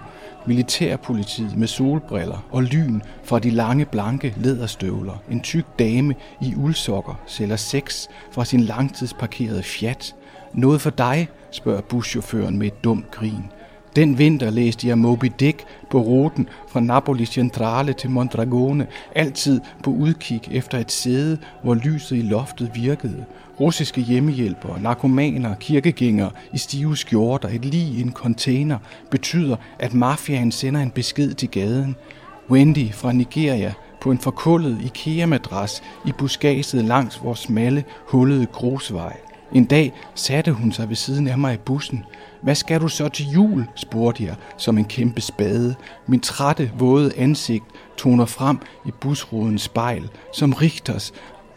militærpolitiet 0.46 1.56
med 1.56 1.66
solbriller 1.66 2.46
og 2.50 2.62
lyn 2.62 3.00
fra 3.24 3.38
de 3.38 3.50
lange 3.50 3.84
blanke 3.84 4.34
læderstøvler. 4.36 5.22
En 5.30 5.40
tyk 5.40 5.64
dame 5.78 6.14
i 6.40 6.54
uldsokker 6.56 7.20
sælger 7.26 7.56
sex 7.56 8.06
fra 8.32 8.44
sin 8.44 8.60
langtidsparkerede 8.60 9.62
Fiat. 9.62 10.14
Noget 10.52 10.80
for 10.80 10.90
dig, 10.90 11.28
spørger 11.50 11.80
buschaufføren 11.80 12.58
med 12.58 12.66
et 12.66 12.84
dumt 12.84 13.10
grin. 13.10 13.44
Den 13.96 14.18
vinter 14.18 14.50
læste 14.50 14.88
jeg 14.88 14.98
Moby 14.98 15.32
Dick 15.40 15.64
på 15.90 16.00
ruten 16.00 16.48
fra 16.68 16.80
Napoli 16.80 17.24
Centrale 17.24 17.92
til 17.92 18.10
Mondragone, 18.10 18.86
altid 19.14 19.60
på 19.82 19.90
udkig 19.90 20.40
efter 20.50 20.78
et 20.78 20.92
sæde, 20.92 21.38
hvor 21.62 21.74
lyset 21.74 22.16
i 22.16 22.22
loftet 22.22 22.70
virkede. 22.74 23.24
Russiske 23.60 24.00
hjemmehjælpere, 24.00 24.80
narkomaner, 24.80 25.54
kirkegængere 25.54 26.30
i 26.52 26.58
stive 26.58 26.96
skjorter, 26.96 27.48
et 27.48 27.64
lig 27.64 27.80
i 27.80 28.00
en 28.00 28.12
container, 28.12 28.78
betyder, 29.10 29.56
at 29.78 29.94
mafiaen 29.94 30.52
sender 30.52 30.80
en 30.80 30.90
besked 30.90 31.34
til 31.34 31.50
gaden. 31.50 31.96
Wendy 32.50 32.92
fra 32.92 33.12
Nigeria 33.12 33.72
på 34.00 34.10
en 34.10 34.18
forkullet 34.18 34.78
IKEA-madras 34.84 35.82
i 36.06 36.12
buskaget 36.18 36.84
langs 36.84 37.24
vores 37.24 37.38
smalle, 37.38 37.84
hullede 38.06 38.46
grusvej. 38.46 39.16
En 39.52 39.64
dag 39.64 39.92
satte 40.14 40.52
hun 40.52 40.72
sig 40.72 40.88
ved 40.88 40.96
siden 40.96 41.28
af 41.28 41.38
mig 41.38 41.54
i 41.54 41.58
bussen. 41.64 42.04
Hvad 42.44 42.54
skal 42.54 42.80
du 42.80 42.88
så 42.88 43.08
til 43.08 43.26
jul? 43.26 43.66
spurgte 43.74 44.24
jeg 44.24 44.34
som 44.56 44.78
en 44.78 44.84
kæmpe 44.84 45.20
spade. 45.20 45.74
Min 46.06 46.20
trætte, 46.20 46.70
våde 46.78 47.12
ansigt 47.16 47.64
toner 47.96 48.24
frem 48.24 48.58
i 48.86 48.90
busrudens 49.00 49.62
spejl, 49.62 50.10
som 50.32 50.52
Richters 50.52 51.12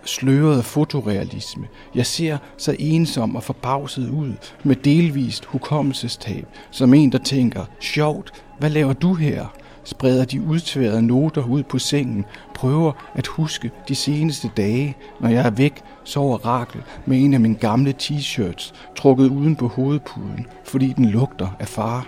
slørede 0.06 0.64
fotorealisme. 0.64 1.68
Jeg 1.96 2.06
ser 2.06 2.38
så 2.58 2.76
ensom 2.80 3.36
og 3.36 3.44
forbavset 3.44 4.10
ud 4.10 4.34
med 4.64 4.76
delvist 4.76 5.46
hukommelsestab, 5.46 6.48
som 6.72 6.94
en, 6.94 7.12
der 7.12 7.18
tænker, 7.18 7.66
sjovt, 7.80 8.44
hvad 8.60 8.70
laver 8.70 8.94
du 8.94 9.14
her? 9.14 9.46
Spreder 9.88 10.26
de 10.26 10.42
udtværede 10.42 11.02
noter 11.02 11.44
ud 11.44 11.64
på 11.64 11.80
sengen, 11.80 12.26
prøver 12.56 12.92
at 13.16 13.28
huske 13.28 13.72
de 13.88 13.96
seneste 13.96 14.52
dage. 14.58 14.98
Når 15.20 15.30
jeg 15.30 15.46
er 15.46 15.50
væk, 15.50 15.82
sover 16.04 16.38
Rakel 16.38 16.84
med 17.06 17.24
en 17.24 17.34
af 17.34 17.40
mine 17.40 17.56
gamle 17.56 17.94
t-shirts 18.02 18.74
trukket 18.96 19.30
uden 19.30 19.56
på 19.56 19.68
hovedpuden, 19.68 20.48
fordi 20.64 20.94
den 20.94 21.06
lugter 21.06 21.56
af 21.60 21.68
far. 21.68 22.08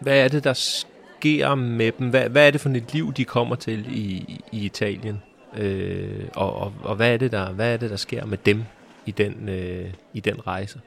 Hvad 0.00 0.18
er 0.18 0.28
det, 0.28 0.44
der 0.44 0.52
sker 0.52 1.54
med 1.54 1.92
dem? 1.98 2.08
Hvad, 2.08 2.28
hvad 2.28 2.46
er 2.46 2.50
det 2.50 2.60
for 2.60 2.68
et 2.68 2.92
liv, 2.92 3.12
de 3.12 3.24
kommer 3.24 3.56
til 3.56 3.86
i, 3.88 4.40
i 4.52 4.64
Italien? 4.64 5.22
Øh, 5.56 6.24
og 6.34 6.56
og, 6.56 6.72
og 6.82 6.96
hvad, 6.96 7.12
er 7.12 7.16
det, 7.16 7.32
der, 7.32 7.52
hvad 7.52 7.72
er 7.72 7.76
det, 7.76 7.90
der 7.90 7.96
sker 7.96 8.26
med 8.26 8.38
dem 8.38 8.64
i 9.10 9.22
den, 9.22 9.48
øh, 9.48 9.92
i 10.14 10.20
den 10.20 10.46
rejse? 10.46 10.80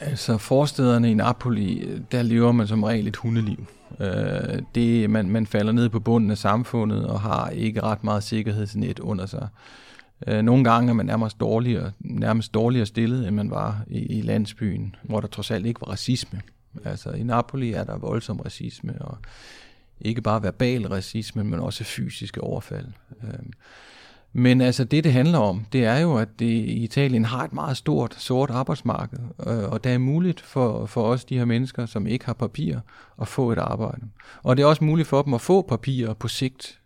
Altså 0.00 0.38
forstederne 0.38 1.10
i 1.10 1.14
Napoli, 1.14 2.00
der 2.12 2.22
lever 2.22 2.52
man 2.52 2.66
som 2.66 2.82
regel 2.82 3.08
et 3.08 3.16
hundeliv. 3.16 3.66
Øh, 4.00 4.62
det, 4.74 5.10
man, 5.10 5.30
man 5.30 5.46
falder 5.46 5.72
ned 5.72 5.88
på 5.88 6.00
bunden 6.00 6.30
af 6.30 6.38
samfundet 6.38 7.06
og 7.06 7.20
har 7.20 7.48
ikke 7.48 7.82
ret 7.82 8.04
meget 8.04 8.22
sikkerhedsnet 8.22 8.98
under 8.98 9.26
sig. 9.26 9.48
Øh, 10.26 10.42
nogle 10.42 10.64
gange 10.64 10.90
er 10.90 10.94
man 10.94 11.06
nærmest 11.06 11.40
dårligere, 11.40 11.92
nærmest 12.00 12.54
dårligere 12.54 12.86
stillet, 12.86 13.28
end 13.28 13.36
man 13.36 13.50
var 13.50 13.82
i, 13.86 13.98
i 13.98 14.22
landsbyen, 14.22 14.94
hvor 15.02 15.20
der 15.20 15.28
trods 15.28 15.50
alt 15.50 15.66
ikke 15.66 15.80
var 15.80 15.90
racisme. 15.90 16.40
Altså 16.84 17.10
i 17.10 17.22
Napoli 17.22 17.72
er 17.72 17.84
der 17.84 17.98
voldsom 17.98 18.40
racisme, 18.40 18.94
og 19.00 19.18
ikke 20.00 20.22
bare 20.22 20.42
verbal 20.42 20.86
racisme, 20.88 21.44
men 21.44 21.60
også 21.60 21.84
fysiske 21.84 22.40
overfald. 22.40 22.86
Øh, 23.22 23.38
men 24.32 24.60
altså 24.60 24.84
det, 24.84 25.04
det 25.04 25.12
handler 25.12 25.38
om, 25.38 25.66
det 25.72 25.84
er 25.84 25.98
jo, 25.98 26.16
at 26.16 26.28
det, 26.38 26.46
i 26.46 26.84
Italien 26.84 27.24
har 27.24 27.44
et 27.44 27.52
meget 27.52 27.76
stort 27.76 28.14
sort 28.14 28.50
arbejdsmarked, 28.50 29.18
øh, 29.46 29.64
og 29.64 29.84
det 29.84 29.92
er 29.92 29.98
muligt 29.98 30.40
for, 30.40 30.86
for 30.86 31.02
os, 31.02 31.24
de 31.24 31.38
her 31.38 31.44
mennesker, 31.44 31.86
som 31.86 32.06
ikke 32.06 32.26
har 32.26 32.32
papir, 32.32 32.78
at 33.20 33.28
få 33.28 33.52
et 33.52 33.58
arbejde. 33.58 34.02
Og 34.42 34.56
det 34.56 34.62
er 34.62 34.66
også 34.66 34.84
muligt 34.84 35.08
for 35.08 35.22
dem 35.22 35.34
at 35.34 35.40
få 35.40 35.62
papirer 35.62 36.14
på 36.14 36.28
sigt. 36.28 36.78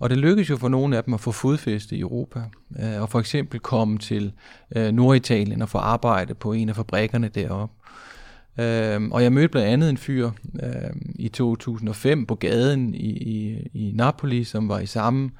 Og 0.00 0.10
det 0.10 0.18
lykkes 0.18 0.50
jo 0.50 0.56
for 0.56 0.68
nogle 0.68 0.96
af 0.96 1.04
dem 1.04 1.14
at 1.14 1.20
få 1.20 1.32
fodfæste 1.32 1.96
i 1.96 2.00
Europa, 2.00 2.42
øh, 2.80 3.02
og 3.02 3.08
for 3.08 3.20
eksempel 3.20 3.60
komme 3.60 3.98
til 3.98 4.32
øh, 4.76 4.92
Norditalien 4.92 5.62
og 5.62 5.68
få 5.68 5.78
arbejde 5.78 6.34
på 6.34 6.52
en 6.52 6.68
af 6.68 6.76
fabrikkerne 6.76 7.28
deroppe. 7.28 7.74
Øh, 8.58 9.02
og 9.10 9.22
jeg 9.22 9.32
mødte 9.32 9.48
blandt 9.48 9.68
andet 9.68 9.90
en 9.90 9.96
fyr 9.96 10.30
øh, 10.62 10.70
i 11.14 11.28
2005 11.28 12.26
på 12.26 12.34
gaden 12.34 12.94
i, 12.94 13.10
i, 13.10 13.68
i 13.74 13.92
Napoli, 13.94 14.44
som 14.44 14.68
var 14.68 14.78
i 14.78 14.86
samme 14.86 15.24
øh, 15.24 15.30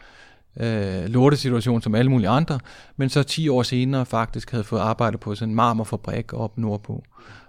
Øh, 0.60 1.04
lortesituation 1.08 1.82
som 1.82 1.94
alle 1.94 2.10
mulige 2.10 2.28
andre, 2.28 2.58
men 2.96 3.08
så 3.08 3.22
10 3.22 3.48
år 3.48 3.62
senere 3.62 4.06
faktisk 4.06 4.50
havde 4.50 4.64
fået 4.64 4.80
arbejde 4.80 5.18
på 5.18 5.34
sådan 5.34 5.48
en 5.48 5.54
marmorfabrik 5.54 6.32
op 6.32 6.58
nordpå. 6.58 7.04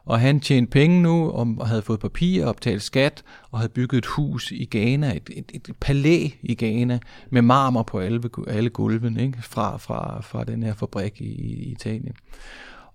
Og 0.06 0.20
han 0.20 0.40
tjente 0.40 0.72
penge 0.72 1.02
nu, 1.02 1.30
og 1.30 1.68
havde 1.68 1.82
fået 1.82 2.00
papir 2.00 2.44
og 2.44 2.50
optalt 2.50 2.84
skat, 2.84 3.24
og 3.52 3.60
havde 3.60 3.70
bygget 3.70 3.98
et 3.98 4.06
hus 4.06 4.52
i 4.52 4.68
Ghana, 4.72 5.16
et, 5.16 5.30
et, 5.30 5.52
et 5.54 5.76
palæ 5.80 6.28
i 6.42 6.56
Ghana, 6.56 7.00
med 7.30 7.42
marmor 7.42 7.84
på 7.84 8.00
alle, 8.00 8.22
alle 8.48 8.70
gulvene, 8.70 9.22
ikke? 9.22 9.38
Fra, 9.42 9.78
fra, 9.78 10.22
fra 10.22 10.44
den 10.44 10.64
her 10.64 10.74
fabrik 10.74 11.22
i, 11.22 11.26
i 11.26 11.72
Italien. 11.72 12.14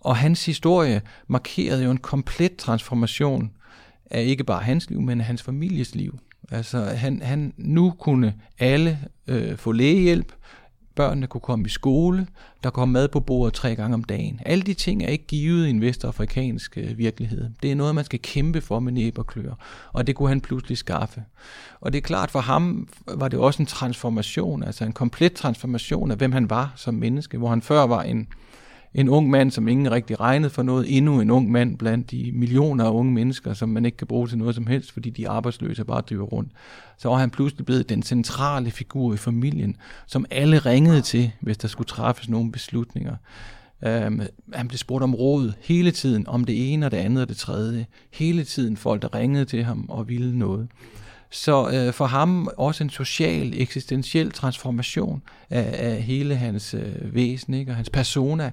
Og 0.01 0.17
hans 0.17 0.47
historie 0.47 1.03
markerede 1.27 1.85
jo 1.85 1.91
en 1.91 1.99
komplet 1.99 2.57
transformation 2.57 3.51
af 4.11 4.23
ikke 4.23 4.45
bare 4.45 4.63
hans 4.63 4.91
liv, 4.91 5.01
men 5.01 5.21
hans 5.21 5.43
families 5.43 5.95
liv. 5.95 6.19
Altså 6.51 6.85
han, 6.85 7.23
han 7.23 7.55
nu 7.57 7.91
kunne 7.91 8.35
alle 8.59 8.99
øh, 9.27 9.57
få 9.57 9.73
lægehjælp, 9.73 10.33
børnene 10.95 11.27
kunne 11.27 11.41
komme 11.41 11.67
i 11.67 11.69
skole, 11.69 12.27
der 12.65 12.71
kom 12.71 12.89
mad 12.89 13.09
på 13.09 13.21
bordet 13.21 13.55
tre 13.55 13.75
gange 13.77 13.95
om 13.95 14.05
dagen. 14.05 14.41
Alle 14.47 14.63
de 14.63 14.75
ting 14.75 15.03
er 15.03 15.09
ikke 15.09 15.27
givet 15.27 15.67
i 15.67 15.71
en 15.71 15.81
vestafrikansk 15.81 16.79
øh, 16.79 16.99
virkelighed. 16.99 17.51
Det 17.63 17.71
er 17.71 17.75
noget, 17.75 17.95
man 17.95 18.05
skal 18.05 18.19
kæmpe 18.23 18.61
for 18.61 18.81
med 18.81 18.93
næb 18.93 19.19
og 19.19 19.27
klør, 19.27 19.55
og 19.93 20.07
det 20.07 20.15
kunne 20.15 20.29
han 20.29 20.41
pludselig 20.41 20.79
skaffe. 20.79 21.23
Og 21.81 21.93
det 21.93 21.99
er 21.99 22.03
klart, 22.03 22.31
for 22.31 22.41
ham 22.41 22.89
var 23.07 23.29
det 23.29 23.39
også 23.39 23.63
en 23.63 23.67
transformation, 23.67 24.63
altså 24.63 24.85
en 24.85 24.93
komplet 24.93 25.33
transformation 25.33 26.11
af, 26.11 26.17
hvem 26.17 26.33
han 26.33 26.51
var 26.51 26.73
som 26.77 26.95
menneske, 26.95 27.39
hvor 27.39 27.49
han 27.49 27.63
før 27.63 27.87
var 27.87 28.03
en, 28.03 28.29
en 28.95 29.09
ung 29.09 29.31
mand, 29.31 29.51
som 29.51 29.69
ingen 29.69 29.91
rigtig 29.91 30.21
regnede 30.21 30.51
for 30.51 30.63
noget, 30.63 30.97
endnu 30.97 31.21
en 31.21 31.31
ung 31.31 31.51
mand 31.51 31.79
blandt 31.79 32.11
de 32.11 32.31
millioner 32.35 32.85
af 32.85 32.91
unge 32.91 33.13
mennesker, 33.13 33.55
som 33.55 33.69
man 33.69 33.85
ikke 33.85 33.97
kan 33.97 34.07
bruge 34.07 34.29
til 34.29 34.39
noget 34.39 34.55
som 34.55 34.67
helst, 34.67 34.93
fordi 34.93 35.11
de 35.11 35.25
er 35.25 35.31
arbejdsløse 35.31 35.85
bare 35.85 36.01
driver 36.01 36.25
rundt. 36.25 36.53
Så 36.99 37.09
var 37.09 37.17
han 37.17 37.31
pludselig 37.31 37.67
blevet 37.67 37.89
den 37.89 38.03
centrale 38.03 38.71
figur 38.71 39.15
i 39.15 39.17
familien, 39.17 39.77
som 40.07 40.27
alle 40.31 40.59
ringede 40.59 41.01
til, 41.01 41.31
hvis 41.41 41.59
der 41.59 41.69
skulle 41.69 41.89
træffes 41.89 42.29
nogle 42.29 42.53
beslutninger. 42.53 43.17
Um, 44.07 44.23
han 44.53 44.69
blev 44.69 44.79
spurgt 44.79 45.05
om 45.05 45.15
råd 45.15 45.53
hele 45.61 45.91
tiden, 45.91 46.29
om 46.29 46.45
det 46.45 46.73
ene 46.73 46.87
og 46.87 46.93
det 46.93 46.97
andet 46.97 47.23
og 47.23 47.29
det 47.29 47.37
tredje. 47.37 47.87
Hele 48.13 48.45
tiden 48.45 48.77
folk, 48.77 49.03
der 49.03 49.15
ringede 49.15 49.45
til 49.45 49.65
ham 49.65 49.87
og 49.89 50.09
ville 50.09 50.39
noget. 50.39 50.69
Så 51.33 51.71
øh, 51.71 51.93
for 51.93 52.07
ham 52.07 52.49
også 52.57 52.85
en 52.85 52.91
social, 52.91 53.61
eksistentiel 53.61 54.31
transformation 54.31 55.23
af, 55.51 55.75
af 55.93 56.03
hele 56.03 56.37
hans 56.37 56.75
øh, 56.75 57.15
væsen 57.15 57.55
ikke? 57.55 57.73
og 57.73 57.77
hans 57.77 57.91
persona, 57.91 58.51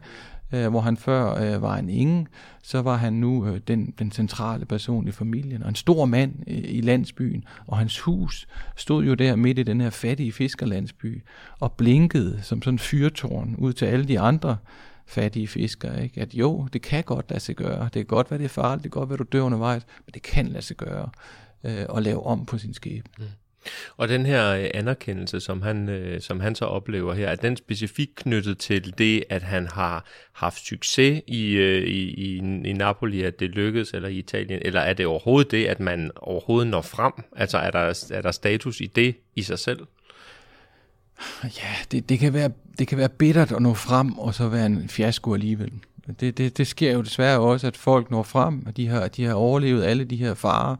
øh, 0.53 0.67
hvor 0.67 0.81
han 0.81 0.97
før 0.97 1.33
øh, 1.33 1.61
var 1.61 1.77
en 1.77 1.89
ingen, 1.89 2.27
så 2.63 2.81
var 2.81 2.95
han 2.97 3.13
nu 3.13 3.47
øh, 3.47 3.59
den, 3.67 3.93
den 3.99 4.11
centrale 4.11 4.65
person 4.65 5.07
i 5.07 5.11
familien, 5.11 5.63
og 5.63 5.69
en 5.69 5.75
stor 5.75 6.05
mand 6.05 6.33
øh, 6.47 6.57
i 6.57 6.81
landsbyen, 6.81 7.43
og 7.67 7.77
hans 7.77 7.99
hus 7.99 8.47
stod 8.75 9.03
jo 9.05 9.13
der 9.13 9.35
midt 9.35 9.59
i 9.59 9.63
den 9.63 9.81
her 9.81 9.89
fattige 9.89 10.31
fiskerlandsby, 10.31 11.23
og 11.59 11.71
blinkede 11.71 12.39
som 12.41 12.61
sådan 12.61 12.73
en 12.73 12.79
fyrtårn 12.79 13.55
ud 13.57 13.73
til 13.73 13.85
alle 13.85 14.05
de 14.05 14.19
andre 14.19 14.57
fattige 15.07 15.47
fiskere, 15.47 16.03
ikke? 16.03 16.21
at 16.21 16.33
jo, 16.33 16.67
det 16.73 16.81
kan 16.81 17.03
godt 17.03 17.29
lade 17.29 17.39
sig 17.39 17.55
gøre, 17.55 17.83
det 17.83 17.93
kan 17.93 18.05
godt 18.05 18.31
være, 18.31 18.37
det 18.37 18.45
er 18.45 18.49
farligt, 18.49 18.83
det 18.83 18.91
kan 18.91 18.99
godt 18.99 19.09
være, 19.09 19.17
du 19.17 19.25
dør 19.31 19.41
undervejs, 19.41 19.85
men 20.05 20.13
det 20.13 20.21
kan 20.21 20.47
lade 20.47 20.63
sig 20.63 20.77
gøre 20.77 21.09
øh, 21.63 21.85
at 21.95 22.03
lave 22.03 22.25
om 22.25 22.45
på 22.45 22.57
sin 22.57 22.73
skæbne. 22.73 23.11
Mm. 23.17 23.25
Og 23.97 24.07
den 24.07 24.25
her 24.25 24.49
øh, 24.49 24.69
anerkendelse, 24.73 25.39
som 25.39 25.61
han, 25.61 25.89
øh, 25.89 26.21
som 26.21 26.39
han 26.39 26.55
så 26.55 26.65
oplever 26.65 27.13
her, 27.13 27.29
er 27.29 27.35
den 27.35 27.57
specifikt 27.57 28.15
knyttet 28.15 28.57
til 28.57 28.93
det, 28.97 29.23
at 29.29 29.43
han 29.43 29.67
har 29.67 30.05
haft 30.33 30.65
succes 30.65 31.21
i, 31.27 31.51
øh, 31.51 31.83
i, 31.83 32.13
i, 32.13 32.37
i 32.65 32.73
Napoli, 32.73 33.21
at 33.21 33.39
det 33.39 33.49
lykkedes, 33.49 33.91
eller 33.93 34.09
i 34.09 34.15
Italien, 34.15 34.61
eller 34.65 34.81
er 34.81 34.93
det 34.93 35.05
overhovedet 35.05 35.51
det, 35.51 35.65
at 35.65 35.79
man 35.79 36.11
overhovedet 36.15 36.71
når 36.71 36.81
frem? 36.81 37.13
Altså 37.35 37.57
er 37.57 37.71
der, 37.71 38.07
er 38.11 38.21
der 38.21 38.31
status 38.31 38.81
i 38.81 38.85
det 38.85 39.15
i 39.35 39.41
sig 39.41 39.59
selv? 39.59 39.79
Ja, 41.43 41.75
det, 41.91 42.09
det, 42.09 42.19
kan 42.19 42.33
være, 42.33 42.51
det 42.79 42.87
kan 42.87 42.97
være 42.97 43.09
bittert 43.09 43.51
at 43.51 43.61
nå 43.61 43.73
frem, 43.73 44.17
og 44.17 44.33
så 44.33 44.47
være 44.47 44.65
en 44.65 44.89
fiasko 44.89 45.33
alligevel. 45.33 45.71
Det, 46.19 46.37
det, 46.37 46.57
det 46.57 46.67
sker 46.67 46.91
jo 46.91 47.01
desværre 47.01 47.39
også, 47.39 47.67
at 47.67 47.77
folk 47.77 48.11
når 48.11 48.23
frem, 48.23 48.65
og 48.65 48.77
de 48.77 48.87
har, 48.87 49.07
de 49.07 49.25
har 49.25 49.33
overlevet 49.33 49.83
alle 49.83 50.03
de 50.03 50.15
her 50.15 50.33
farer, 50.33 50.75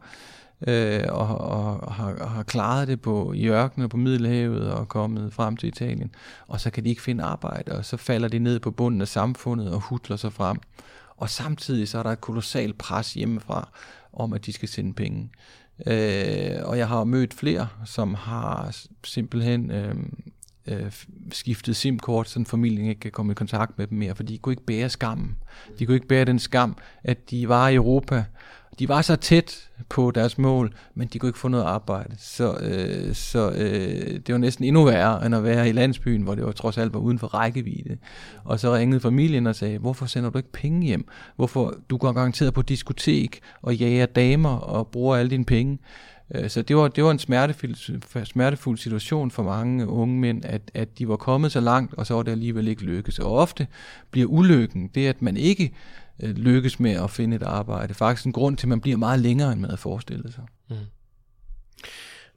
øh, 0.66 1.04
og, 1.08 1.38
og 1.38 1.94
har, 1.94 2.26
har 2.26 2.42
klaret 2.42 2.88
det 2.88 3.00
på, 3.00 3.32
i 3.32 3.48
ørkenen 3.48 3.88
på 3.88 3.96
Middelhavet 3.96 4.72
og 4.72 4.88
kommet 4.88 5.32
frem 5.32 5.56
til 5.56 5.68
Italien. 5.68 6.14
Og 6.46 6.60
så 6.60 6.70
kan 6.70 6.84
de 6.84 6.88
ikke 6.88 7.02
finde 7.02 7.24
arbejde, 7.24 7.72
og 7.72 7.84
så 7.84 7.96
falder 7.96 8.28
de 8.28 8.38
ned 8.38 8.60
på 8.60 8.70
bunden 8.70 9.00
af 9.00 9.08
samfundet 9.08 9.70
og 9.70 9.80
hudler 9.80 10.16
sig 10.16 10.32
frem. 10.32 10.58
Og 11.16 11.30
samtidig 11.30 11.88
så 11.88 11.98
er 11.98 12.02
der 12.02 12.10
et 12.10 12.20
kolossalt 12.20 12.78
pres 12.78 13.14
hjemmefra 13.14 13.68
om, 14.12 14.32
at 14.32 14.46
de 14.46 14.52
skal 14.52 14.68
sende 14.68 14.94
penge. 14.94 15.30
Øh, 15.86 16.56
og 16.62 16.78
jeg 16.78 16.88
har 16.88 17.04
mødt 17.04 17.34
flere, 17.34 17.68
som 17.84 18.14
har 18.14 18.76
simpelthen 19.04 19.70
øh, 19.70 19.94
øh, 20.66 20.92
skiftet 21.32 21.76
SIM-kort, 21.76 22.28
så 22.28 22.44
familien 22.46 22.86
ikke 22.86 23.00
kan 23.00 23.10
komme 23.10 23.32
i 23.32 23.34
kontakt 23.34 23.78
med 23.78 23.86
dem 23.86 23.98
mere, 23.98 24.14
for 24.14 24.22
de 24.22 24.38
kunne 24.38 24.52
ikke 24.52 24.66
bære 24.66 24.88
skammen. 24.88 25.36
De 25.78 25.86
kunne 25.86 25.94
ikke 25.94 26.08
bære 26.08 26.24
den 26.24 26.38
skam, 26.38 26.76
at 27.04 27.30
de 27.30 27.48
var 27.48 27.68
i 27.68 27.74
Europa, 27.74 28.24
de 28.78 28.88
var 28.88 29.02
så 29.02 29.16
tæt 29.16 29.70
på 29.88 30.10
deres 30.10 30.38
mål, 30.38 30.74
men 30.94 31.08
de 31.08 31.18
kunne 31.18 31.28
ikke 31.28 31.38
få 31.38 31.48
noget 31.48 31.64
arbejde. 31.64 32.16
Så, 32.18 32.58
øh, 32.60 33.14
så 33.14 33.50
øh, 33.50 34.20
det 34.26 34.32
var 34.32 34.38
næsten 34.38 34.64
endnu 34.64 34.84
værre, 34.84 35.26
end 35.26 35.34
at 35.34 35.44
være 35.44 35.68
i 35.68 35.72
landsbyen, 35.72 36.22
hvor 36.22 36.34
det 36.34 36.44
var 36.44 36.52
trods 36.52 36.78
alt 36.78 36.94
var 36.94 37.00
uden 37.00 37.18
for 37.18 37.26
rækkevidde. 37.26 37.96
Og 38.44 38.60
så 38.60 38.74
ringede 38.74 39.00
familien 39.00 39.46
og 39.46 39.56
sagde, 39.56 39.78
hvorfor 39.78 40.06
sender 40.06 40.30
du 40.30 40.38
ikke 40.38 40.52
penge 40.52 40.86
hjem? 40.86 41.08
Hvorfor 41.36 41.74
du 41.90 41.96
går 41.96 42.12
garanteret 42.12 42.54
på 42.54 42.62
diskotek 42.62 43.40
og 43.62 43.74
jager 43.76 44.06
damer 44.06 44.56
og 44.56 44.88
bruger 44.88 45.16
alle 45.16 45.30
dine 45.30 45.44
penge? 45.44 45.78
Øh, 46.34 46.50
så 46.50 46.62
det 46.62 46.76
var, 46.76 46.88
det 46.88 47.04
var 47.04 47.10
en 47.10 47.18
smertefuld, 47.18 48.24
smertefuld 48.24 48.78
situation 48.78 49.30
for 49.30 49.42
mange 49.42 49.86
unge 49.86 50.18
mænd, 50.18 50.44
at, 50.44 50.70
at 50.74 50.98
de 50.98 51.08
var 51.08 51.16
kommet 51.16 51.52
så 51.52 51.60
langt, 51.60 51.94
og 51.94 52.06
så 52.06 52.14
var 52.14 52.22
det 52.22 52.32
alligevel 52.32 52.68
ikke 52.68 52.82
lykkes. 52.82 53.18
Og 53.18 53.32
ofte 53.32 53.66
bliver 54.10 54.28
ulykken 54.28 54.88
det, 54.94 55.06
at 55.06 55.22
man 55.22 55.36
ikke 55.36 55.72
øh, 56.22 56.36
lykkes 56.36 56.80
med 56.80 56.92
at 56.92 57.10
finde 57.10 57.36
et 57.36 57.42
arbejde. 57.42 57.88
Det 57.88 57.94
er 57.94 57.98
faktisk 57.98 58.26
en 58.26 58.32
grund 58.32 58.56
til, 58.56 58.66
at 58.66 58.68
man 58.68 58.80
bliver 58.80 58.96
meget 58.96 59.20
længere, 59.20 59.52
end 59.52 59.60
man 59.60 59.70
havde 59.70 59.80
forestillet 59.80 60.34
sig. 60.34 60.44
Mm. 60.70 60.76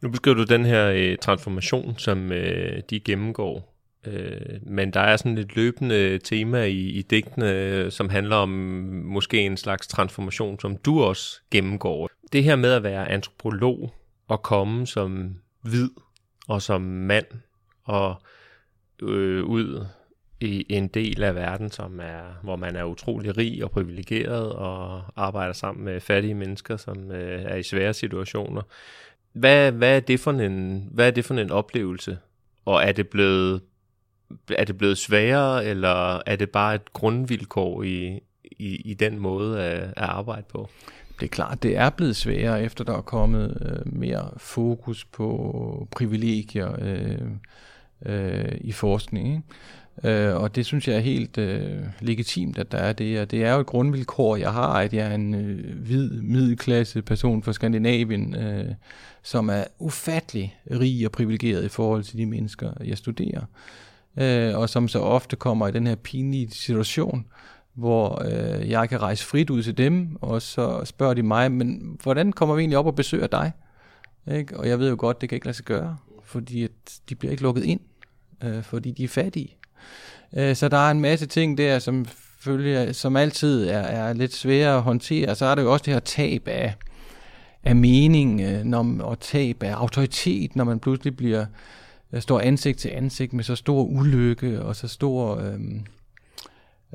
Nu 0.01 0.09
beskriver 0.09 0.35
du 0.35 0.43
den 0.43 0.65
her 0.65 0.87
øh, 0.87 1.17
transformation, 1.17 1.95
som 1.97 2.31
øh, 2.31 2.81
de 2.89 2.99
gennemgår. 2.99 3.73
Øh, 4.07 4.59
men 4.61 4.91
der 4.91 4.99
er 4.99 5.17
sådan 5.17 5.37
et 5.37 5.55
løbende 5.55 6.17
tema 6.17 6.63
i, 6.63 6.79
i 6.79 7.01
digtene, 7.01 7.91
som 7.91 8.09
handler 8.09 8.35
om 8.35 8.49
måske 9.05 9.39
en 9.39 9.57
slags 9.57 9.87
transformation, 9.87 10.59
som 10.59 10.77
du 10.77 11.03
også 11.03 11.41
gennemgår. 11.51 12.09
Det 12.33 12.43
her 12.43 12.55
med 12.55 12.71
at 12.71 12.83
være 12.83 13.09
antropolog 13.09 13.93
og 14.27 14.41
komme 14.41 14.87
som 14.87 15.35
hvid 15.61 15.89
og 16.47 16.61
som 16.61 16.81
mand 16.81 17.25
og 17.83 18.15
øh, 19.01 19.43
ud 19.43 19.85
i 20.39 20.65
en 20.69 20.87
del 20.87 21.23
af 21.23 21.35
verden, 21.35 21.71
som 21.71 21.99
er, 21.99 22.39
hvor 22.43 22.55
man 22.55 22.75
er 22.75 22.83
utrolig 22.83 23.37
rig 23.37 23.63
og 23.63 23.71
privilegeret 23.71 24.51
og 24.53 25.03
arbejder 25.15 25.53
sammen 25.53 25.85
med 25.85 25.99
fattige 25.99 26.33
mennesker, 26.33 26.77
som 26.77 27.11
øh, 27.11 27.41
er 27.41 27.55
i 27.55 27.63
svære 27.63 27.93
situationer. 27.93 28.61
Hvad, 29.33 29.71
hvad, 29.71 29.95
er 29.95 29.99
det 29.99 30.19
for 30.19 30.31
en, 30.31 30.87
hvad 30.91 31.07
er 31.07 31.11
det 31.11 31.25
for 31.25 31.33
en 31.33 31.51
oplevelse? 31.51 32.17
Og 32.65 32.83
er 32.83 32.91
det 32.91 33.07
blevet 33.07 33.61
er 34.49 34.63
det 34.63 34.77
blevet 34.77 34.97
sværere, 34.97 35.65
eller 35.65 36.21
er 36.25 36.35
det 36.35 36.49
bare 36.49 36.75
et 36.75 36.93
grundvilkår 36.93 37.83
i, 37.83 38.19
i, 38.43 38.75
i 38.75 38.93
den 38.93 39.19
måde 39.19 39.63
at, 39.63 39.81
at 39.81 39.93
arbejde 39.97 40.45
på? 40.49 40.69
Det 41.19 41.25
er 41.25 41.29
klart, 41.29 41.63
det 41.63 41.77
er 41.77 41.89
blevet 41.89 42.15
sværere, 42.15 42.63
efter 42.63 42.83
der 42.83 42.97
er 42.97 43.01
kommet 43.01 43.57
øh, 43.61 43.99
mere 43.99 44.29
fokus 44.37 45.05
på 45.05 45.87
privilegier 45.91 46.75
øh, 46.81 47.27
øh, 48.05 48.51
i 48.61 48.71
forskning. 48.71 49.27
Ikke? 49.27 49.43
Øh, 50.03 50.35
og 50.35 50.55
det 50.55 50.65
synes 50.65 50.87
jeg 50.87 50.95
er 50.95 50.99
helt 50.99 51.37
øh, 51.37 51.79
legitimt, 51.99 52.57
at 52.57 52.71
der 52.71 52.77
er 52.77 52.93
det. 52.93 53.19
Og 53.19 53.31
det 53.31 53.43
er 53.43 53.53
jo 53.53 53.59
et 53.59 53.65
grundvilkår, 53.65 54.35
jeg 54.35 54.51
har, 54.51 54.73
at 54.73 54.93
jeg 54.93 55.07
er 55.07 55.15
en 55.15 55.33
øh, 55.33 55.77
hvid 55.77 56.09
middelklasse 56.21 57.01
person 57.01 57.43
fra 57.43 57.53
Skandinavien, 57.53 58.35
øh, 58.35 58.71
som 59.23 59.49
er 59.49 59.63
ufattelig 59.79 60.57
rig 60.71 61.05
og 61.05 61.11
privilegeret 61.11 61.65
i 61.65 61.69
forhold 61.69 62.03
til 62.03 62.17
de 62.17 62.25
mennesker, 62.25 62.71
jeg 62.85 62.97
studerer. 62.97 63.41
Øh, 64.17 64.57
og 64.57 64.69
som 64.69 64.87
så 64.87 64.99
ofte 64.99 65.35
kommer 65.35 65.67
i 65.67 65.71
den 65.71 65.87
her 65.87 65.95
pinlige 65.95 66.51
situation, 66.51 67.25
hvor 67.73 68.21
øh, 68.25 68.69
jeg 68.69 68.89
kan 68.89 69.01
rejse 69.01 69.25
frit 69.25 69.49
ud 69.49 69.63
til 69.63 69.77
dem, 69.77 70.17
og 70.21 70.41
så 70.41 70.85
spørger 70.85 71.13
de 71.13 71.23
mig, 71.23 71.51
men 71.51 71.97
hvordan 72.03 72.31
kommer 72.31 72.55
vi 72.55 72.61
egentlig 72.61 72.77
op 72.77 72.85
og 72.85 72.95
besøger 72.95 73.27
dig? 73.27 73.51
Ikke? 74.31 74.57
Og 74.57 74.67
jeg 74.67 74.79
ved 74.79 74.89
jo 74.89 74.95
godt, 74.99 75.21
det 75.21 75.29
kan 75.29 75.35
ikke 75.35 75.45
lade 75.45 75.57
sig 75.57 75.65
gøre, 75.65 75.97
fordi 76.23 76.63
at 76.63 76.71
de 77.09 77.15
bliver 77.15 77.31
ikke 77.31 77.43
lukket 77.43 77.63
ind 77.63 77.79
øh, 78.43 78.63
fordi 78.63 78.91
de 78.91 79.03
er 79.03 79.07
fattige. 79.07 79.55
Øh, 80.33 80.55
så 80.55 80.69
der 80.69 80.77
er 80.77 80.91
en 80.91 81.01
masse 81.01 81.25
ting 81.25 81.57
der, 81.57 81.79
som, 81.79 82.05
følge, 82.39 82.93
som 82.93 83.15
altid 83.15 83.67
er, 83.67 83.79
er 83.79 84.13
lidt 84.13 84.33
svære 84.33 84.75
at 84.75 84.81
håndtere. 84.81 85.35
Så 85.35 85.45
er 85.45 85.55
det 85.55 85.61
jo 85.61 85.73
også 85.73 85.83
det 85.83 85.93
her 85.93 85.99
tab 85.99 86.47
af, 86.47 86.75
af 87.63 87.75
mening 87.75 88.41
øh, 88.41 88.63
når, 88.63 88.97
og 89.01 89.19
tab 89.19 89.63
af 89.63 89.73
autoritet, 89.73 90.55
når 90.55 90.63
man 90.63 90.79
pludselig 90.79 91.17
bliver 91.17 91.45
øh, 92.13 92.21
står 92.21 92.39
ansigt 92.39 92.79
til 92.79 92.89
ansigt 92.89 93.33
med 93.33 93.43
så 93.43 93.55
stor 93.55 93.83
ulykke 93.83 94.61
og 94.61 94.75
så 94.75 94.87
stor 94.87 95.37
øh, 95.39 95.59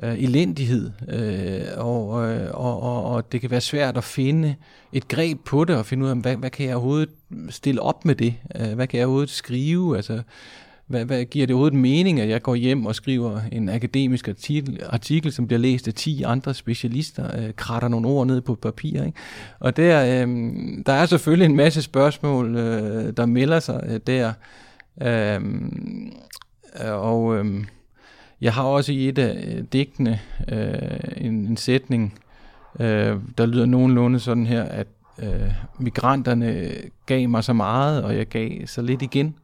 øh, 0.03 0.23
elendighed, 0.23 0.91
øh, 1.07 1.61
og, 1.77 2.29
øh, 2.29 2.49
og, 2.53 2.81
og, 2.81 3.05
og 3.05 3.31
det 3.31 3.41
kan 3.41 3.51
være 3.51 3.61
svært 3.61 3.97
at 3.97 4.03
finde 4.03 4.55
et 4.93 5.07
greb 5.07 5.37
på 5.45 5.63
det, 5.63 5.75
og 5.75 5.85
finde 5.85 6.05
ud 6.05 6.09
af, 6.09 6.15
hvad, 6.15 6.35
hvad 6.35 6.49
kan 6.49 6.65
jeg 6.65 6.75
overhovedet 6.75 7.09
stille 7.49 7.81
op 7.81 8.05
med 8.05 8.15
det? 8.15 8.35
Øh, 8.59 8.73
hvad 8.73 8.87
kan 8.87 8.99
jeg 8.99 9.05
overhovedet 9.05 9.29
skrive? 9.29 9.95
Altså, 9.95 10.21
hvad, 10.87 11.05
hvad 11.05 11.25
giver 11.25 11.47
det 11.47 11.53
overhovedet 11.53 11.79
mening, 11.79 12.19
at 12.19 12.29
jeg 12.29 12.41
går 12.41 12.55
hjem 12.55 12.85
og 12.85 12.95
skriver 12.95 13.39
en 13.51 13.69
akademisk 13.69 14.27
artikel, 14.27 14.79
artikel 14.89 15.31
som 15.31 15.47
bliver 15.47 15.59
læst 15.59 15.87
af 15.87 15.93
10 15.93 16.23
andre 16.23 16.53
specialister, 16.53 17.39
øh, 17.39 17.53
kratter 17.55 17.87
nogle 17.87 18.07
ord 18.07 18.27
ned 18.27 18.41
på 18.41 18.55
papir. 18.55 19.03
Ikke? 19.03 19.17
Og 19.59 19.77
der, 19.77 20.05
øh, 20.05 20.27
der 20.85 20.93
er 20.93 21.05
selvfølgelig 21.05 21.45
en 21.45 21.55
masse 21.55 21.81
spørgsmål, 21.81 22.55
øh, 22.55 23.13
der 23.17 23.25
melder 23.25 23.59
sig 23.59 23.83
øh, 23.87 23.99
der. 24.07 24.33
Øh, 25.01 25.41
og 26.85 27.37
øh, 27.37 27.63
jeg 28.41 28.53
har 28.53 28.63
også 28.63 28.91
i 28.91 29.09
et 29.09 29.17
af 29.17 29.43
øh, 29.47 29.63
digtene 29.73 30.19
øh, 30.47 30.99
en, 31.17 31.33
en 31.33 31.57
sætning, 31.57 32.19
øh, 32.79 33.17
der 33.37 33.45
lyder 33.45 33.65
nogenlunde 33.65 34.19
sådan 34.19 34.45
her, 34.45 34.63
at 34.63 34.87
øh, 35.19 35.51
migranterne 35.79 36.71
gav 37.05 37.29
mig 37.29 37.43
så 37.43 37.53
meget, 37.53 38.03
og 38.03 38.17
jeg 38.17 38.27
gav 38.27 38.67
så 38.67 38.81
lidt 38.81 39.01
igen. 39.01 39.35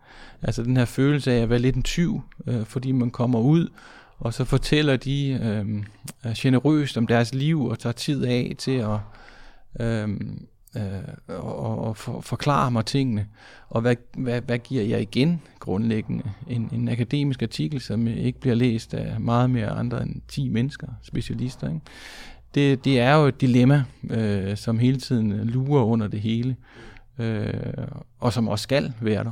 Altså 0.41 0.63
den 0.63 0.77
her 0.77 0.85
følelse 0.85 1.31
af 1.31 1.41
at 1.41 1.49
være 1.49 1.59
lidt 1.59 1.75
en 1.75 1.83
tyv, 1.83 2.21
øh, 2.47 2.65
fordi 2.65 2.91
man 2.91 3.11
kommer 3.11 3.39
ud, 3.39 3.67
og 4.19 4.33
så 4.33 4.45
fortæller 4.45 4.97
de 4.97 5.39
øh, 6.25 6.33
generøst 6.35 6.97
om 6.97 7.07
deres 7.07 7.33
liv, 7.33 7.65
og 7.65 7.79
tager 7.79 7.93
tid 7.93 8.25
af 8.25 8.55
til 8.57 8.71
at 8.71 8.97
øh, 9.79 10.09
øh, 10.77 10.83
og, 11.27 11.74
og 11.95 11.99
for, 11.99 12.21
forklare 12.21 12.71
mig 12.71 12.85
tingene. 12.85 13.27
Og 13.69 13.81
hvad, 13.81 13.95
hvad, 14.17 14.41
hvad 14.41 14.59
giver 14.59 14.83
jeg 14.83 15.01
igen 15.01 15.41
grundlæggende? 15.59 16.23
En, 16.47 16.69
en 16.73 16.89
akademisk 16.89 17.41
artikel, 17.41 17.81
som 17.81 18.07
ikke 18.07 18.39
bliver 18.39 18.55
læst 18.55 18.93
af 18.93 19.19
meget 19.19 19.49
mere 19.49 19.69
andre 19.69 20.03
end 20.03 20.21
10 20.27 20.49
mennesker, 20.49 20.87
specialister. 21.01 21.67
Ikke? 21.67 21.81
Det, 22.55 22.85
det 22.85 22.99
er 22.99 23.15
jo 23.15 23.25
et 23.25 23.41
dilemma, 23.41 23.83
øh, 24.09 24.57
som 24.57 24.79
hele 24.79 24.97
tiden 24.97 25.47
lurer 25.47 25.83
under 25.83 26.07
det 26.07 26.21
hele, 26.21 26.55
øh, 27.19 27.53
og 28.19 28.33
som 28.33 28.47
også 28.47 28.63
skal 28.63 28.93
være 29.01 29.23
der. 29.23 29.31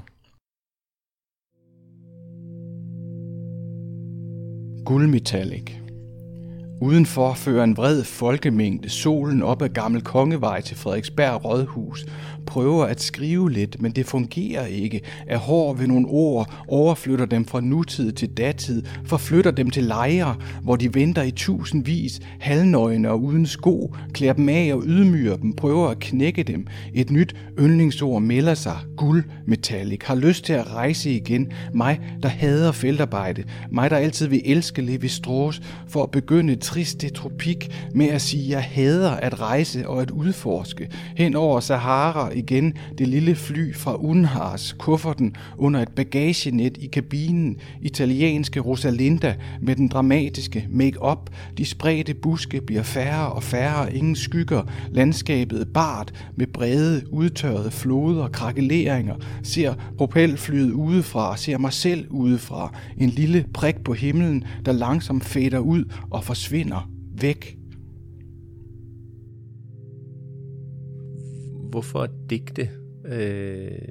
Guldmetallic 4.86 5.83
Udenfor 6.82 7.34
fører 7.34 7.64
en 7.64 7.78
vred 7.78 8.04
folkemængde 8.04 8.90
solen 8.90 9.42
op 9.42 9.62
ad 9.62 9.70
Gammel 9.70 10.02
Kongevej 10.02 10.62
til 10.62 10.78
Frederiksberg 10.78 11.46
Rådhus. 11.46 12.06
Prøver 12.46 12.86
at 12.86 13.02
skrive 13.02 13.52
lidt, 13.52 13.82
men 13.82 13.92
det 13.92 14.06
fungerer 14.06 14.66
ikke. 14.66 15.02
Er 15.28 15.38
hård 15.38 15.78
ved 15.78 15.88
nogle 15.88 16.08
ord, 16.08 16.54
overflytter 16.68 17.26
dem 17.26 17.46
fra 17.46 17.62
nutid 17.62 18.12
til 18.12 18.30
datid, 18.30 18.84
forflytter 19.06 19.52
dem 19.52 19.70
til 19.70 19.84
lejre, 19.84 20.36
hvor 20.62 20.76
de 20.76 20.94
venter 20.94 21.22
i 21.22 21.32
tusindvis, 21.32 22.22
halvnøgne 22.40 23.10
og 23.10 23.24
uden 23.24 23.46
sko, 23.46 23.96
klæder 24.14 24.34
dem 24.34 24.50
af 24.50 24.72
og 24.74 24.84
ydmyger 24.86 25.38
dem, 25.38 25.54
prøver 25.54 25.90
at 25.90 26.00
knække 26.00 26.44
dem. 26.44 26.68
Et 26.94 27.12
nyt 27.12 27.36
yndlingsord 27.60 28.22
melder 28.22 28.54
sig, 28.54 28.78
guld 28.98 29.24
metallic, 29.48 30.00
har 30.04 30.16
lyst 30.16 30.46
til 30.46 30.54
at 30.54 30.74
rejse 30.74 31.12
igen. 31.12 31.52
Mig, 31.74 32.00
der 32.24 32.30
hader 32.30 32.72
feltarbejde, 32.72 33.44
mig, 33.72 33.90
der 33.90 33.98
altid 33.98 34.28
vil 34.28 34.42
elske 34.46 34.82
Levi 34.82 35.08
Strauss, 35.08 35.62
for 35.88 36.04
at 36.04 36.12
begynde 36.12 36.56
triste 36.64 37.10
tropik 37.10 37.90
med 37.94 38.08
at 38.08 38.22
sige, 38.22 38.44
at 38.44 38.50
jeg 38.50 38.64
hader 38.64 39.12
at 39.12 39.40
rejse 39.40 39.88
og 39.88 40.02
at 40.02 40.12
udforske. 40.12 40.90
Hen 41.18 41.36
over 41.36 41.60
Sahara 41.60 42.30
igen 42.30 42.74
det 42.98 43.08
lille 43.08 43.36
fly 43.36 43.76
fra 43.76 43.96
Unhars, 43.96 44.76
kufferten 44.80 45.36
under 45.58 45.82
et 45.82 45.90
bagagenet 45.96 46.78
i 46.78 46.88
kabinen, 46.88 47.58
italienske 47.82 48.60
Rosalinda 48.60 49.36
med 49.62 49.76
den 49.76 49.88
dramatiske 49.88 50.68
make-up. 50.70 51.30
De 51.58 51.66
spredte 51.66 52.14
buske 52.14 52.62
bliver 52.62 52.84
færre 52.84 53.32
og 53.32 53.44
færre, 53.44 53.96
ingen 53.96 54.16
skygger. 54.16 54.62
Landskabet 54.92 55.68
bart 55.74 56.14
med 56.36 56.48
brede, 56.48 57.04
udtørrede 57.12 57.72
floder, 57.72 58.28
krakeleringer. 58.28 59.16
Ser 59.44 59.74
propelflyet 59.98 60.72
udefra, 60.72 61.38
ser 61.38 61.58
mig 61.58 61.74
selv 61.74 62.08
udefra. 62.10 62.74
En 62.98 63.10
lille 63.10 63.46
prik 63.54 63.76
på 63.84 63.94
himlen, 63.94 64.44
der 64.66 64.72
langsomt 64.72 65.26
fader 65.26 65.60
ud 65.60 65.84
og 66.12 66.24
forsvinder 66.24 66.53
forsvinder 66.54 66.90
væk. 67.22 67.58
Hvorfor 71.70 72.08
digte? 72.30 72.70
Øh, 73.06 73.88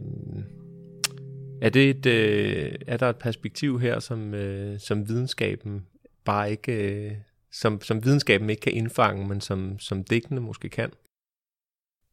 er, 1.63 1.71
det 1.71 1.91
et, 1.91 2.07
øh, 2.07 2.75
er 2.87 2.97
der 2.97 3.09
et 3.09 3.17
perspektiv 3.17 3.81
her, 3.81 3.99
som, 4.01 4.35
øh, 4.35 4.81
som 4.81 5.09
videnskaben 5.09 5.87
bare 6.25 6.51
ikke, 6.51 7.07
øh, 7.07 7.13
som, 7.53 7.81
som 7.81 8.05
videnskaben 8.05 8.51
ikke 8.51 8.61
kan 8.61 8.73
indfange, 8.73 9.29
men 9.29 9.41
som, 9.41 9.79
som 9.79 10.05
digtene 10.05 10.41
måske 10.41 10.69
kan? 10.69 10.91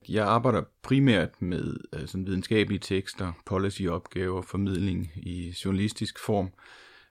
Jeg 0.10 0.26
arbejder 0.26 0.64
primært 0.82 1.42
med 1.42 1.78
øh, 1.94 2.08
sådan 2.08 2.28
videnskabelige 2.28 2.80
tekster, 2.80 3.34
policyopgaver, 3.46 4.42
formidling 4.42 5.12
i 5.16 5.54
journalistisk 5.66 6.20
form. 6.26 6.50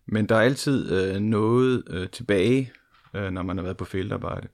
Men 0.07 0.27
der 0.29 0.35
er 0.35 0.41
altid 0.41 0.93
øh, 0.93 1.21
noget 1.21 1.83
øh, 1.91 2.09
tilbage 2.09 2.73
øh, 3.15 3.31
når 3.31 3.43
man 3.43 3.57
har 3.57 3.65
været 3.65 3.77
på 3.77 3.85
feltarbejde. 3.85 4.49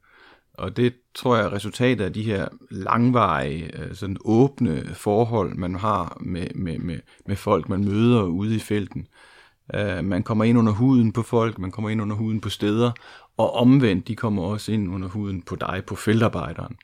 Og 0.54 0.76
det 0.76 0.94
tror 1.14 1.36
jeg 1.36 1.44
er 1.44 1.52
resultatet 1.52 2.04
af 2.04 2.12
de 2.12 2.22
her 2.22 2.48
langvarige, 2.70 3.78
øh, 3.78 3.94
sådan 3.94 4.16
åbne 4.24 4.84
forhold, 4.94 5.54
man 5.54 5.74
har 5.74 6.16
med, 6.20 6.46
med, 6.54 6.78
med, 6.78 6.98
med 7.26 7.36
folk, 7.36 7.68
man 7.68 7.84
møder 7.84 8.22
ude 8.22 8.56
i 8.56 8.58
felten. 8.58 9.06
Øh, 9.74 10.04
man 10.04 10.22
kommer 10.22 10.44
ind 10.44 10.58
under 10.58 10.72
huden 10.72 11.12
på 11.12 11.22
folk, 11.22 11.58
man 11.58 11.70
kommer 11.70 11.90
ind 11.90 12.02
under 12.02 12.16
huden 12.16 12.40
på 12.40 12.48
steder, 12.48 12.92
og 13.36 13.54
omvendt, 13.54 14.08
de 14.08 14.16
kommer 14.16 14.42
også 14.42 14.72
ind 14.72 14.94
under 14.94 15.08
huden 15.08 15.42
på 15.42 15.56
dig, 15.56 15.82
på 15.86 15.94
feltarbejderen. 15.96 16.76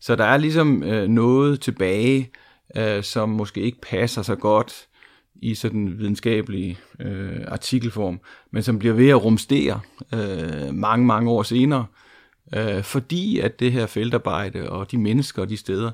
Så 0.00 0.16
der 0.16 0.24
er 0.24 0.36
ligesom 0.36 0.82
øh, 0.82 1.08
noget 1.08 1.60
tilbage, 1.60 2.30
øh, 2.76 3.02
som 3.02 3.28
måske 3.28 3.60
ikke 3.60 3.80
passer 3.80 4.22
så 4.22 4.34
godt 4.34 4.88
i 5.42 5.54
sådan 5.54 5.98
videnskabelig 5.98 6.78
øh, 7.00 7.40
artikelform, 7.48 8.20
men 8.50 8.62
som 8.62 8.78
bliver 8.78 8.94
ved 8.94 9.08
at 9.08 9.24
rumstere 9.24 9.80
øh, 10.14 10.74
mange, 10.74 11.06
mange 11.06 11.30
år 11.30 11.42
senere, 11.42 11.86
øh, 12.54 12.82
fordi 12.82 13.38
at 13.38 13.60
det 13.60 13.72
her 13.72 13.86
feltarbejde 13.86 14.70
og 14.70 14.90
de 14.90 14.98
mennesker 14.98 15.42
og 15.42 15.48
de 15.48 15.56
steder 15.56 15.90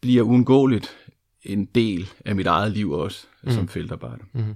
bliver 0.00 0.22
uundgåeligt 0.22 0.96
en 1.42 1.64
del 1.64 2.08
af 2.24 2.36
mit 2.36 2.46
eget 2.46 2.72
liv 2.72 2.90
også 2.90 3.26
mm. 3.42 3.50
som 3.50 3.68
feltarbejder. 3.68 4.24
Mm. 4.32 4.54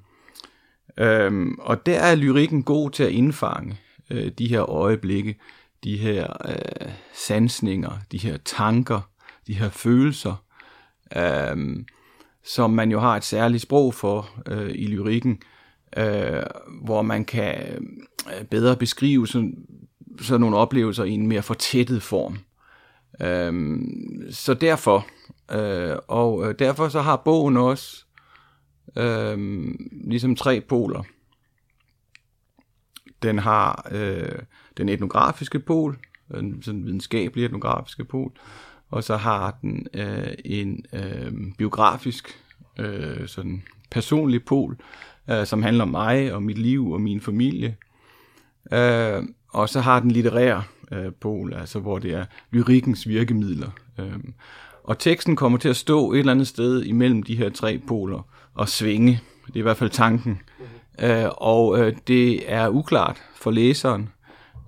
Øhm, 0.98 1.56
og 1.58 1.86
der 1.86 2.00
er 2.00 2.14
lyrikken 2.14 2.62
god 2.62 2.90
til 2.90 3.02
at 3.02 3.12
indfange 3.12 3.76
øh, 4.10 4.32
de 4.38 4.48
her 4.48 4.70
øjeblikke, 4.70 5.36
de 5.84 5.96
her 5.96 6.48
øh, 6.48 6.92
sansninger, 7.14 7.92
de 8.12 8.18
her 8.18 8.36
tanker, 8.44 9.00
de 9.46 9.54
her 9.54 9.68
følelser, 9.68 10.44
øh, 11.16 11.84
som 12.44 12.70
man 12.70 12.90
jo 12.90 13.00
har 13.00 13.16
et 13.16 13.24
særligt 13.24 13.62
sprog 13.62 13.94
for 13.94 14.30
øh, 14.46 14.70
i 14.74 14.86
lyrikken, 14.86 15.42
øh, 15.96 16.42
hvor 16.82 17.02
man 17.02 17.24
kan 17.24 17.82
øh, 18.38 18.44
bedre 18.44 18.76
beskrive 18.76 19.26
sådan, 19.26 19.66
sådan 20.20 20.40
nogle 20.40 20.56
oplevelser 20.56 21.04
i 21.04 21.10
en 21.10 21.26
mere 21.26 21.42
fortættet 21.42 22.02
form. 22.02 22.38
Øh, 23.20 23.80
så 24.30 24.54
derfor, 24.54 25.06
øh, 25.52 25.96
og 26.08 26.48
øh, 26.48 26.54
derfor 26.58 26.88
så 26.88 27.00
har 27.00 27.16
bogen 27.16 27.56
også 27.56 28.04
øh, 28.96 29.68
ligesom 30.04 30.36
tre 30.36 30.60
poler. 30.60 31.02
Den 33.22 33.38
har 33.38 33.88
øh, 33.90 34.38
den 34.76 34.88
etnografiske 34.88 35.58
pol, 35.58 35.98
den 36.34 36.62
sådan 36.62 36.84
videnskabelige 36.84 37.44
etnografiske 37.46 38.04
pol, 38.04 38.32
og 38.92 39.04
så 39.04 39.16
har 39.16 39.58
den 39.62 39.86
øh, 39.94 40.34
en 40.44 40.84
øh, 40.92 41.32
biografisk, 41.58 42.38
øh, 42.78 43.28
sådan 43.28 43.62
personlig 43.90 44.44
pol, 44.44 44.76
øh, 45.30 45.46
som 45.46 45.62
handler 45.62 45.84
om 45.84 45.90
mig 45.90 46.34
og 46.34 46.42
mit 46.42 46.58
liv 46.58 46.90
og 46.90 47.00
min 47.00 47.20
familie. 47.20 47.76
Øh, 48.72 49.22
og 49.48 49.68
så 49.68 49.80
har 49.80 50.00
den 50.00 50.10
litterære 50.10 50.62
øh, 50.92 51.12
pol, 51.20 51.54
altså 51.54 51.80
hvor 51.80 51.98
det 51.98 52.14
er 52.14 52.24
lyrikkens 52.50 53.08
virkemidler. 53.08 53.70
Øh, 53.98 54.18
og 54.84 54.98
teksten 54.98 55.36
kommer 55.36 55.58
til 55.58 55.68
at 55.68 55.76
stå 55.76 56.12
et 56.12 56.18
eller 56.18 56.32
andet 56.32 56.48
sted 56.48 56.82
imellem 56.82 57.22
de 57.22 57.36
her 57.36 57.50
tre 57.50 57.80
poler 57.86 58.28
og 58.54 58.68
svinge. 58.68 59.20
Det 59.46 59.54
er 59.54 59.58
i 59.58 59.62
hvert 59.62 59.76
fald 59.76 59.90
tanken. 59.90 60.40
Mm-hmm. 60.58 61.10
Øh, 61.10 61.30
og 61.36 61.78
øh, 61.78 61.96
det 62.06 62.52
er 62.52 62.68
uklart 62.68 63.22
for 63.36 63.50
læseren, 63.50 64.08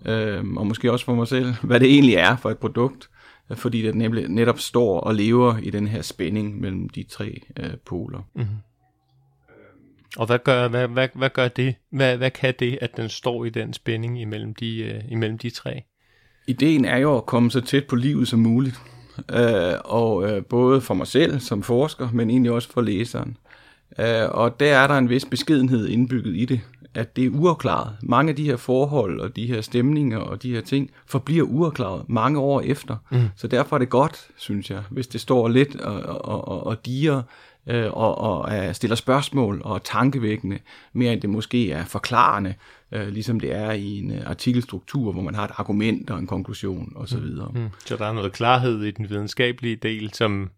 øh, 0.06 0.44
og 0.56 0.66
måske 0.66 0.92
også 0.92 1.04
for 1.04 1.14
mig 1.14 1.28
selv, 1.28 1.54
hvad 1.62 1.80
det 1.80 1.90
egentlig 1.90 2.14
er 2.14 2.37
for 2.37 2.50
et 2.50 2.58
produkt 2.58 3.08
fordi 3.52 3.83
det 3.83 3.94
nemlig 3.94 4.28
netop 4.28 4.59
står 4.59 5.00
og 5.00 5.14
lever 5.14 5.59
i 5.59 5.70
den 5.70 5.87
her 5.87 6.02
spænding 6.02 6.61
mellem 6.61 6.88
de 6.88 7.02
tre 7.02 7.40
øh, 7.61 7.70
poler. 7.85 8.28
Mm-hmm. 8.35 8.57
Og 10.16 10.26
hvad 10.26 10.38
gør, 10.44 10.68
hvad, 10.68 10.88
hvad, 10.88 11.09
hvad 11.14 11.30
gør 11.30 11.48
det? 11.48 11.74
Hvad, 11.90 12.16
hvad 12.16 12.30
kan 12.30 12.54
det, 12.59 12.78
at 12.80 12.96
den 12.96 13.09
står 13.09 13.44
i 13.44 13.50
den 13.50 13.72
spænding 13.72 14.20
imellem 14.20 14.54
de, 14.54 15.00
uh, 15.04 15.12
imellem 15.12 15.38
de 15.38 15.50
tre? 15.50 15.83
Ideen 16.46 16.85
er 16.85 16.96
jo 16.96 17.16
at 17.16 17.26
komme 17.26 17.50
så 17.50 17.61
tæt 17.61 17.85
på 17.85 17.96
livet 17.96 18.28
som 18.28 18.40
muligt. 18.40 18.80
Uh, 19.18 19.74
og 19.85 20.16
uh, 20.16 20.44
både 20.44 20.80
for 20.80 20.94
mig 20.94 21.07
selv 21.07 21.40
som 21.40 21.62
forsker, 21.62 22.09
men 22.12 22.30
egentlig 22.30 22.52
også 22.52 22.72
for 22.72 22.80
læseren. 22.80 23.37
Uh, 23.98 24.30
og 24.30 24.61
der 24.61 24.76
er 24.76 24.87
der 24.87 24.98
en 24.98 25.09
vis 25.09 25.24
beskedenhed 25.24 25.88
indbygget 25.88 26.37
i 26.37 26.44
det, 26.44 26.61
at 26.94 27.16
det 27.16 27.24
er 27.24 27.30
uafklaret. 27.30 27.96
Mange 28.02 28.30
af 28.30 28.37
de 28.37 28.44
her 28.44 28.57
forhold 28.57 29.20
og 29.20 29.37
de 29.37 29.46
her 29.46 29.61
stemninger 29.61 30.18
og 30.18 30.42
de 30.42 30.54
her 30.54 30.61
ting 30.61 30.90
forbliver 31.07 31.46
uafklaret 31.46 32.09
mange 32.09 32.38
år 32.38 32.61
efter. 32.61 32.96
Mm. 33.11 33.28
Så 33.37 33.46
derfor 33.46 33.76
er 33.76 33.78
det 33.78 33.90
godt, 33.90 34.28
synes 34.37 34.70
jeg, 34.70 34.83
hvis 34.90 35.07
det 35.07 35.20
står 35.20 35.48
lidt 35.48 35.80
og, 35.80 36.02
og, 36.02 36.48
og, 36.48 36.66
og 36.66 36.87
diger 36.87 37.22
øh, 37.66 37.92
og, 37.92 38.18
og 38.18 38.76
stiller 38.76 38.96
spørgsmål 38.96 39.61
og 39.64 39.85
tankevækkende, 39.85 40.59
mere 40.92 41.12
end 41.12 41.20
det 41.20 41.30
måske 41.30 41.72
er 41.72 41.85
forklarende, 41.85 42.54
øh, 42.92 43.09
ligesom 43.09 43.40
det 43.40 43.54
er 43.54 43.72
i 43.72 43.98
en 43.98 44.11
øh, 44.11 44.22
artikelstruktur, 44.26 45.12
hvor 45.12 45.22
man 45.22 45.35
har 45.35 45.44
et 45.44 45.52
argument 45.57 46.11
og 46.11 46.18
en 46.18 46.26
konklusion 46.26 46.92
osv. 46.96 47.18
Mm. 47.18 47.61
Mm. 47.61 47.68
Så 47.87 47.96
der 47.96 48.07
er 48.07 48.12
noget 48.12 48.33
klarhed 48.33 48.83
i 48.83 48.90
den 48.90 49.11
videnskabelige 49.11 49.76
del, 49.76 50.14
som 50.14 50.50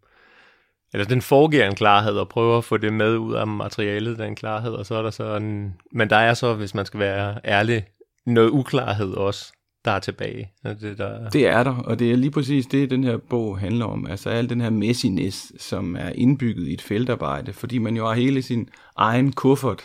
eller 0.92 1.06
den 1.06 1.22
foregiver 1.22 1.66
en 1.66 1.74
klarhed 1.74 2.12
og 2.12 2.28
prøver 2.28 2.58
at 2.58 2.64
få 2.64 2.76
det 2.76 2.92
med 2.92 3.16
ud 3.16 3.34
af 3.34 3.46
materialet, 3.46 4.18
den 4.18 4.34
klarhed, 4.34 4.70
og 4.70 4.86
så 4.86 4.94
er 4.94 5.02
der 5.02 5.10
sådan, 5.10 5.74
men 5.92 6.10
der 6.10 6.16
er 6.16 6.34
så, 6.34 6.54
hvis 6.54 6.74
man 6.74 6.86
skal 6.86 7.00
være 7.00 7.40
ærlig, 7.44 7.84
noget 8.26 8.50
uklarhed 8.50 9.12
også, 9.12 9.52
der 9.84 9.90
er 9.90 9.98
tilbage. 9.98 10.52
Det, 10.64 10.98
der... 10.98 11.30
det 11.30 11.46
er 11.46 11.62
der, 11.62 11.74
og 11.74 11.98
det 11.98 12.12
er 12.12 12.16
lige 12.16 12.30
præcis 12.30 12.66
det, 12.66 12.90
den 12.90 13.04
her 13.04 13.16
bog 13.16 13.58
handler 13.58 13.84
om. 13.84 14.06
Altså 14.06 14.30
al 14.30 14.48
den 14.48 14.60
her 14.60 14.70
messiness, 14.70 15.52
som 15.58 15.96
er 15.96 16.08
indbygget 16.08 16.68
i 16.68 16.72
et 16.72 16.82
feltarbejde, 16.82 17.52
fordi 17.52 17.78
man 17.78 17.96
jo 17.96 18.06
har 18.06 18.14
hele 18.14 18.42
sin 18.42 18.68
egen 18.96 19.32
kuffert 19.32 19.82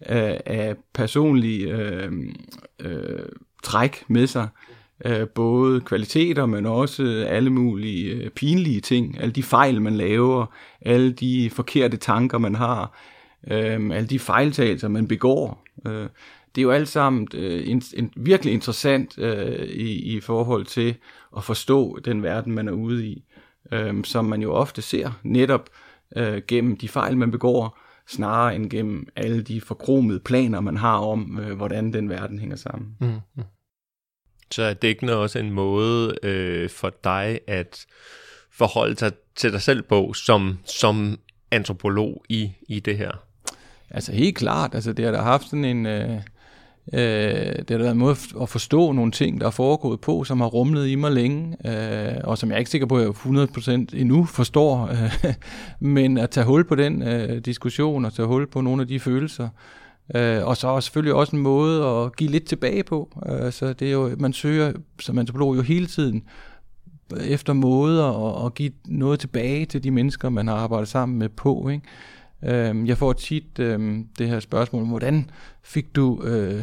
af, 0.00 0.42
af 0.46 0.76
personlige 0.94 1.68
øh, 1.68 2.12
øh, 2.80 3.28
træk 3.62 4.04
med 4.08 4.26
sig, 4.26 4.48
øh, 5.04 5.28
både 5.28 5.80
kvaliteter, 5.80 6.46
men 6.46 6.66
også 6.66 7.26
alle 7.28 7.50
mulige 7.50 8.14
øh, 8.14 8.30
pinlige 8.30 8.80
ting, 8.80 9.20
alle 9.20 9.32
de 9.32 9.42
fejl, 9.42 9.82
man 9.82 9.94
laver, 9.94 10.46
alle 10.80 11.12
de 11.12 11.50
forkerte 11.50 11.96
tanker, 11.96 12.38
man 12.38 12.54
har, 12.54 12.98
øh, 13.50 13.90
alle 13.96 14.08
de 14.08 14.18
fejltagelser, 14.18 14.88
man 14.88 15.08
begår. 15.08 15.64
Øh, 15.86 16.08
det 16.54 16.60
er 16.60 16.62
jo 16.62 16.70
alt 16.70 16.88
sammen 16.88 17.28
øh, 17.34 17.68
en, 17.68 17.82
en, 17.96 18.12
virkelig 18.16 18.54
interessant 18.54 19.18
øh, 19.18 19.66
i, 19.66 20.16
i 20.16 20.20
forhold 20.20 20.66
til 20.66 20.96
at 21.36 21.44
forstå 21.44 21.98
den 22.04 22.22
verden, 22.22 22.52
man 22.52 22.68
er 22.68 22.72
ude 22.72 23.06
i, 23.06 23.24
øh, 23.72 24.04
som 24.04 24.24
man 24.24 24.42
jo 24.42 24.52
ofte 24.52 24.82
ser 24.82 25.10
netop 25.22 25.68
øh, 26.16 26.42
gennem 26.48 26.76
de 26.76 26.88
fejl, 26.88 27.16
man 27.16 27.30
begår, 27.30 27.78
snarere 28.06 28.56
end 28.56 28.70
gennem 28.70 29.08
alle 29.16 29.42
de 29.42 29.60
forkromede 29.60 30.20
planer, 30.20 30.60
man 30.60 30.76
har 30.76 30.98
om, 30.98 31.38
øh, 31.40 31.56
hvordan 31.56 31.92
den 31.92 32.08
verden 32.08 32.38
hænger 32.38 32.56
sammen. 32.56 32.96
Mm. 33.00 33.06
mm. 33.36 33.42
Så 34.50 34.62
er 34.62 34.74
dækkende 34.74 35.16
også 35.16 35.38
en 35.38 35.50
måde 35.50 36.14
øh, 36.22 36.70
for 36.70 36.92
dig 37.04 37.40
at 37.46 37.86
forholde 38.52 38.98
sig 38.98 39.12
til 39.36 39.52
dig 39.52 39.62
selv 39.62 39.82
på 39.82 40.12
som, 40.12 40.58
som 40.64 41.18
antropolog 41.50 42.24
i, 42.28 42.52
i 42.68 42.80
det 42.80 42.98
her? 42.98 43.10
Altså 43.90 44.12
helt 44.12 44.36
klart, 44.36 44.74
altså 44.74 44.92
det 44.92 45.04
har 45.04 45.12
da 45.12 45.18
haft 45.18 45.44
sådan 45.44 45.64
en... 45.64 45.86
Øh, 45.86 46.10
øh, 46.92 47.58
det 47.58 47.70
har 47.70 47.78
været 47.78 47.90
en 47.90 47.98
måde 47.98 48.16
at 48.42 48.48
forstå 48.48 48.92
nogle 48.92 49.12
ting, 49.12 49.40
der 49.40 49.46
er 49.46 49.50
foregået 49.50 50.00
på, 50.00 50.24
som 50.24 50.40
har 50.40 50.48
rumlet 50.48 50.88
i 50.88 50.94
mig 50.94 51.12
længe, 51.12 51.56
øh, 51.66 52.20
og 52.24 52.38
som 52.38 52.48
jeg 52.48 52.54
er 52.54 52.58
ikke 52.58 52.70
sikker 52.70 52.86
på, 52.86 52.96
at 52.96 53.02
jeg 53.02 53.10
100% 53.10 53.70
endnu 53.70 54.24
forstår, 54.24 54.88
øh, 54.88 55.34
men 55.94 56.18
at 56.18 56.30
tage 56.30 56.46
hul 56.46 56.64
på 56.64 56.74
den 56.74 57.02
øh, 57.02 57.38
diskussion, 57.38 58.04
og 58.04 58.14
tage 58.14 58.26
hul 58.26 58.46
på 58.46 58.60
nogle 58.60 58.82
af 58.82 58.88
de 58.88 59.00
følelser, 59.00 59.48
Øh, 60.14 60.46
og 60.46 60.56
så 60.56 60.68
er 60.68 60.80
selvfølgelig 60.80 61.14
også 61.14 61.36
en 61.36 61.42
måde 61.42 61.86
at 61.86 62.16
give 62.16 62.30
lidt 62.30 62.44
tilbage 62.44 62.82
på. 62.82 63.22
Øh, 63.28 63.52
så 63.52 63.72
det 63.72 63.88
er 63.88 63.92
jo, 63.92 64.16
man 64.18 64.32
søger 64.32 64.72
som 65.00 65.18
antropolog 65.18 65.56
jo 65.56 65.62
hele 65.62 65.86
tiden 65.86 66.22
efter 67.20 67.52
måder 67.52 68.36
at, 68.36 68.46
at 68.46 68.54
give 68.54 68.72
noget 68.84 69.20
tilbage 69.20 69.66
til 69.66 69.84
de 69.84 69.90
mennesker, 69.90 70.28
man 70.28 70.48
har 70.48 70.54
arbejdet 70.54 70.88
sammen 70.88 71.18
med 71.18 71.28
på. 71.28 71.68
Ikke? 71.68 72.70
Øh, 72.70 72.88
jeg 72.88 72.98
får 72.98 73.12
tit 73.12 73.58
øh, 73.58 73.98
det 74.18 74.28
her 74.28 74.40
spørgsmål, 74.40 74.86
hvordan 74.86 75.30
fik 75.62 75.96
du 75.96 76.22
øh, 76.22 76.62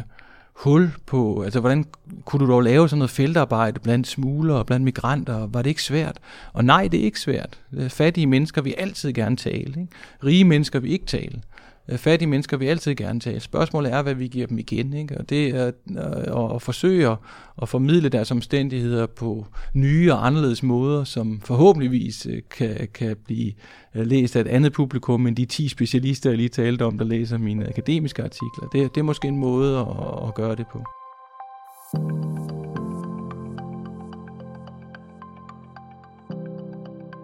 hul 0.52 0.90
på, 1.06 1.42
altså 1.42 1.60
hvordan 1.60 1.84
kunne 2.24 2.46
du 2.46 2.52
dog 2.52 2.62
lave 2.62 2.88
sådan 2.88 2.98
noget 2.98 3.10
feltarbejde 3.10 3.80
blandt 3.80 4.06
smugler 4.06 4.54
og 4.54 4.66
blandt 4.66 4.84
migranter, 4.84 5.46
var 5.46 5.62
det 5.62 5.70
ikke 5.70 5.82
svært? 5.82 6.18
Og 6.52 6.64
nej, 6.64 6.88
det 6.88 7.00
er 7.00 7.04
ikke 7.04 7.20
svært. 7.20 7.60
Øh, 7.72 7.90
fattige 7.90 8.26
mennesker 8.26 8.62
vil 8.62 8.74
altid 8.78 9.12
gerne 9.12 9.36
tale. 9.36 9.68
Ikke? 9.68 9.86
Rige 10.24 10.44
mennesker 10.44 10.80
vil 10.80 10.92
ikke 10.92 11.06
tale. 11.06 11.40
Øh, 11.88 11.98
fattige 11.98 12.28
mennesker 12.28 12.56
vil 12.56 12.66
altid 12.66 12.94
gerne 12.94 13.20
tage. 13.20 13.40
Spørgsmålet 13.40 13.92
er, 13.92 14.02
hvad 14.02 14.14
vi 14.14 14.28
giver 14.28 14.46
dem 14.46 14.58
igen. 14.58 14.92
Ikke? 14.92 15.18
Og 15.18 15.30
det 15.30 15.48
er 15.48 15.66
øh, 15.66 16.44
at, 16.44 16.54
at 16.54 16.62
forsøge 16.62 17.16
at 17.62 17.68
formidle 17.68 18.08
deres 18.08 18.30
omstændigheder 18.30 19.06
på 19.06 19.46
nye 19.74 20.12
og 20.12 20.26
anderledes 20.26 20.62
måder, 20.62 21.04
som 21.04 21.40
forhåbentligvis 21.44 22.26
øh, 22.26 22.42
kan, 22.50 22.88
kan 22.94 23.16
blive 23.24 23.52
læst 23.94 24.36
af 24.36 24.40
et 24.40 24.48
andet 24.48 24.72
publikum 24.72 25.26
end 25.26 25.36
de 25.36 25.44
10 25.44 25.68
specialister, 25.68 26.30
jeg 26.30 26.36
lige 26.36 26.48
talte 26.48 26.84
om, 26.84 26.98
der 26.98 27.04
læser 27.04 27.38
mine 27.38 27.68
akademiske 27.68 28.22
artikler. 28.22 28.68
Det, 28.72 28.94
det 28.94 29.00
er 29.00 29.04
måske 29.04 29.28
en 29.28 29.38
måde 29.38 29.78
at, 29.78 30.28
at 30.28 30.34
gøre 30.34 30.56
det 30.56 30.66
på. 30.72 30.84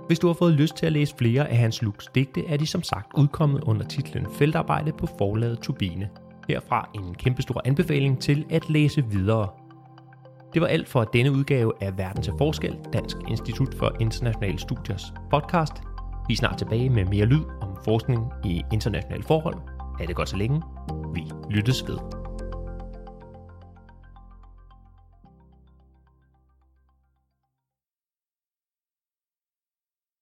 Hvis 0.07 0.19
du 0.19 0.27
har 0.27 0.35
fået 0.35 0.55
lyst 0.55 0.77
til 0.77 0.87
at 0.87 0.93
læse 0.93 1.15
flere 1.19 1.49
af 1.49 1.57
Hans 1.57 1.83
Lux 1.83 2.07
digte, 2.15 2.47
er 2.47 2.57
de 2.57 2.67
som 2.67 2.83
sagt 2.83 3.07
udkommet 3.15 3.65
under 3.65 3.87
titlen 3.87 4.27
Feltarbejde 4.33 4.93
på 4.93 5.07
forlaget 5.19 5.59
Turbine. 5.59 6.09
Herfra 6.49 6.91
en 6.95 7.15
kæmpestor 7.15 7.63
anbefaling 7.65 8.21
til 8.21 8.45
at 8.51 8.71
læse 8.71 9.05
videre. 9.11 9.49
Det 10.55 10.63
var 10.63 10.69
alt 10.69 10.89
for 10.89 11.05
denne 11.05 11.33
udgave 11.33 11.73
af 11.81 11.99
Verden 11.99 12.23
til 12.23 12.33
Forskel, 12.39 12.79
Dansk 12.93 13.17
Institut 13.29 13.75
for 13.75 13.97
Internationale 14.01 14.59
Studiers 14.59 15.13
podcast. 15.31 15.73
Vi 16.29 16.33
er 16.33 16.37
snart 16.37 16.59
tilbage 16.59 16.91
med 16.91 17.05
mere 17.05 17.27
lyd 17.27 17.45
om 17.61 17.77
forskning 17.85 18.33
i 18.45 18.63
internationale 18.73 19.23
forhold. 19.23 19.57
Ha' 19.99 20.07
det 20.07 20.17
godt 20.17 20.29
så 20.29 20.37
længe. 20.37 20.63
Vi 21.15 21.25
lyttes 21.51 21.89
ved. 21.89 22.24